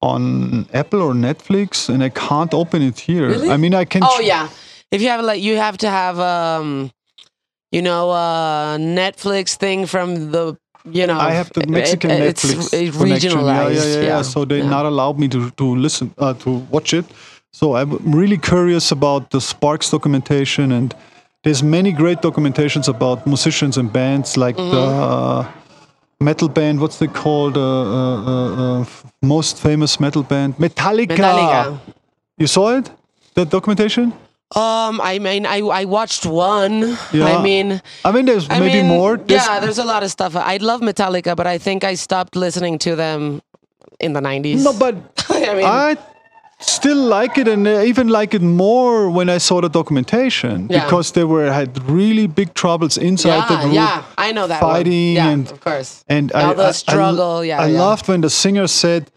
[0.00, 3.28] on Apple or Netflix, and I can't open it here.
[3.28, 3.50] Really?
[3.50, 4.02] I mean, I can.
[4.04, 4.48] Oh yeah.
[4.90, 6.90] If you have like you have to have um,
[7.72, 10.56] you know, a Netflix thing from the
[10.90, 11.18] you know.
[11.18, 13.40] I have the Mexican it- Netflix It's uh, connection.
[13.40, 14.22] Yeah, yeah, yeah, yeah.
[14.22, 14.68] So they yeah.
[14.70, 17.04] not allowed me to to listen uh, to watch it.
[17.52, 20.94] So I'm really curious about the Sparks documentation, and
[21.42, 24.70] there's many great documentations about musicians and bands, like Mm-hmm.
[24.70, 25.46] the uh,
[26.20, 26.80] metal band.
[26.80, 27.56] What's they called?
[27.56, 28.84] Uh, uh, uh, uh,
[29.22, 31.16] most famous metal band, Metallica.
[31.16, 31.80] Metallica.
[32.36, 32.90] You saw it?
[33.34, 34.12] The documentation?
[34.56, 36.96] Um, I mean, I I watched one.
[37.12, 37.26] Yeah.
[37.38, 39.16] I mean, I mean, there's I maybe mean, more.
[39.18, 40.34] There's- yeah, there's a lot of stuff.
[40.36, 43.42] I love Metallica, but I think I stopped listening to them
[44.00, 44.64] in the 90s.
[44.64, 44.94] No, but
[45.28, 45.96] I mean, I
[46.60, 50.84] still like it, and even like it more when I saw the documentation Yeah.
[50.84, 53.74] because they were had really big troubles inside the group.
[53.74, 56.04] yeah, I know that fighting Yeah, and- of course.
[56.08, 57.80] and All I, the I- I- struggle, yeah, I yeah.
[57.80, 59.10] loved when the singer said,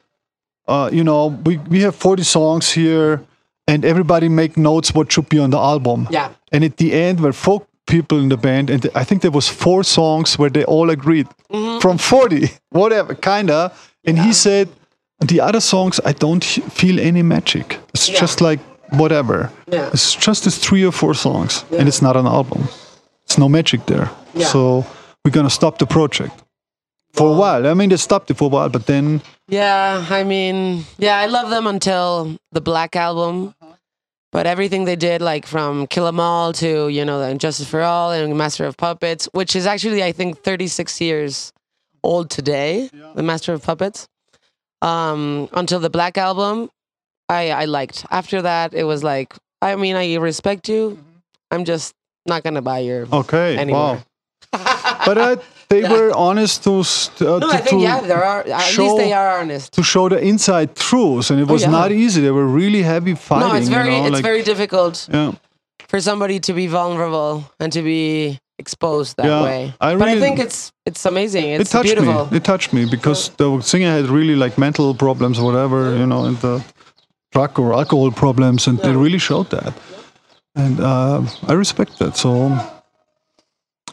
[0.68, 3.22] uh, "You know, we we have 40 songs here,
[3.68, 6.30] and everybody make notes what should be on the album." Yeah.
[6.52, 9.48] And at the end, were four people in the band, and I think there was
[9.50, 11.80] four songs where they all agreed Mm-hmm.
[11.80, 13.72] from 40, whatever, kinda.
[14.08, 14.68] And he said,
[15.22, 16.44] "The other songs, I don't
[16.74, 17.78] feel any magic.
[17.94, 18.20] It's Yeah.
[18.20, 19.50] just like whatever.
[19.72, 19.90] Yeah.
[19.94, 22.68] It's just these three or four songs, and it's not an album.
[23.26, 24.10] It's no magic there.
[24.34, 24.48] Yeah.
[24.48, 24.86] So
[25.24, 26.34] we're gonna stop the project."
[27.14, 27.68] For a while.
[27.68, 31.26] I mean, they stopped it for a while, but then Yeah, I mean, yeah, I
[31.28, 33.54] love them until the Black Album.
[33.62, 33.74] Uh-huh.
[34.32, 37.82] But everything they did, like from Kill 'Em All to, you know, the Injustice for
[37.82, 41.52] All and Master of Puppets, which is actually, I think, 36 years
[42.02, 44.08] old today, the Master of Puppets.
[44.82, 46.70] Um, until the Black Album,
[47.30, 48.06] I, I liked.
[48.10, 50.98] After that, it was like, I mean, I respect you.
[51.52, 51.94] I'm just
[52.26, 53.08] not going to buy your.
[53.12, 53.96] okay, Anymore.
[53.96, 54.04] wow.
[55.06, 55.36] But uh,
[55.70, 58.42] they were honest to st- uh, No, to, I think, to, yeah, there are.
[58.48, 59.74] At show- least they are honest.
[59.74, 61.72] to show the inside truths, and it was Oh, yeah.
[61.72, 62.22] not easy.
[62.22, 63.48] They were really heavy fighting.
[63.50, 65.08] No, it's very, you know, it's like- very difficult.
[65.12, 65.32] yeah.
[65.88, 69.74] for somebody to be vulnerable and to be exposed that Yeah, way.
[69.82, 71.46] I but I think it's it's amazing.
[71.62, 72.26] It touched beautiful.
[72.32, 72.38] me.
[72.38, 76.22] It touched me because the singer had really like mental problems or whatever, you know,
[76.30, 76.56] and the
[77.34, 79.74] drug or alcohol problems, and they really showed that.
[80.56, 81.22] And uh,
[81.52, 82.18] I respect that.
[82.18, 82.32] So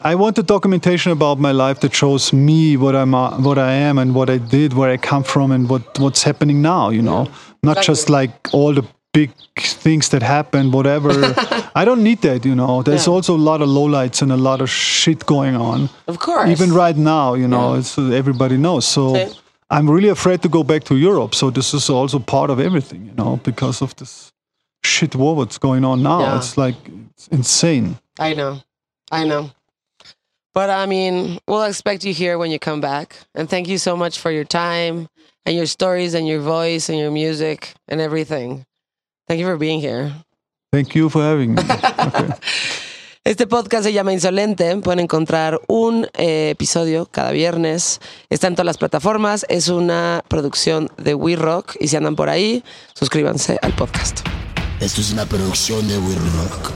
[0.01, 3.71] I want a documentation about my life that shows me what I'm, uh, what I
[3.89, 6.89] am, and what I did, where I come from, and what what's happening now.
[6.91, 7.27] You know,
[7.63, 8.83] not just like all the
[9.13, 11.11] big things that happen, whatever.
[11.75, 12.45] I don't need that.
[12.45, 13.13] You know, there's Yeah.
[13.13, 16.49] also a lot of lowlights and a lot of shit going on of course.
[16.49, 18.85] even right now, you know, it's uh, everybody knows.
[18.87, 19.29] So Same.
[19.69, 21.35] I'm really afraid to go back to Europe.
[21.35, 24.31] So this is also part of everything, you know, because of this
[24.83, 26.19] shit war what's going on now.
[26.21, 26.37] Yeah.
[26.37, 26.75] It's like
[27.13, 27.97] it's insane.
[28.19, 28.61] I know.
[29.11, 29.51] I know.
[30.53, 33.15] But I mean, we'll expect you here when you come back.
[33.35, 35.07] And thank you so much for your time
[35.45, 38.65] and your stories and your voice and your music and everything.
[39.27, 40.11] Thank you for being here.
[40.71, 41.61] Thank you for having me.
[41.61, 42.29] Okay.
[43.25, 44.75] Este podcast se llama Insolente.
[44.77, 47.99] Pueden encontrar un eh, episodio cada viernes.
[48.29, 49.45] Está en todas las plataformas.
[49.49, 51.75] Es una producción de We Rock.
[51.79, 52.63] Y si andan por ahí,
[52.95, 54.21] suscríbanse al podcast.
[54.79, 56.71] Esto es una producción de We Rock.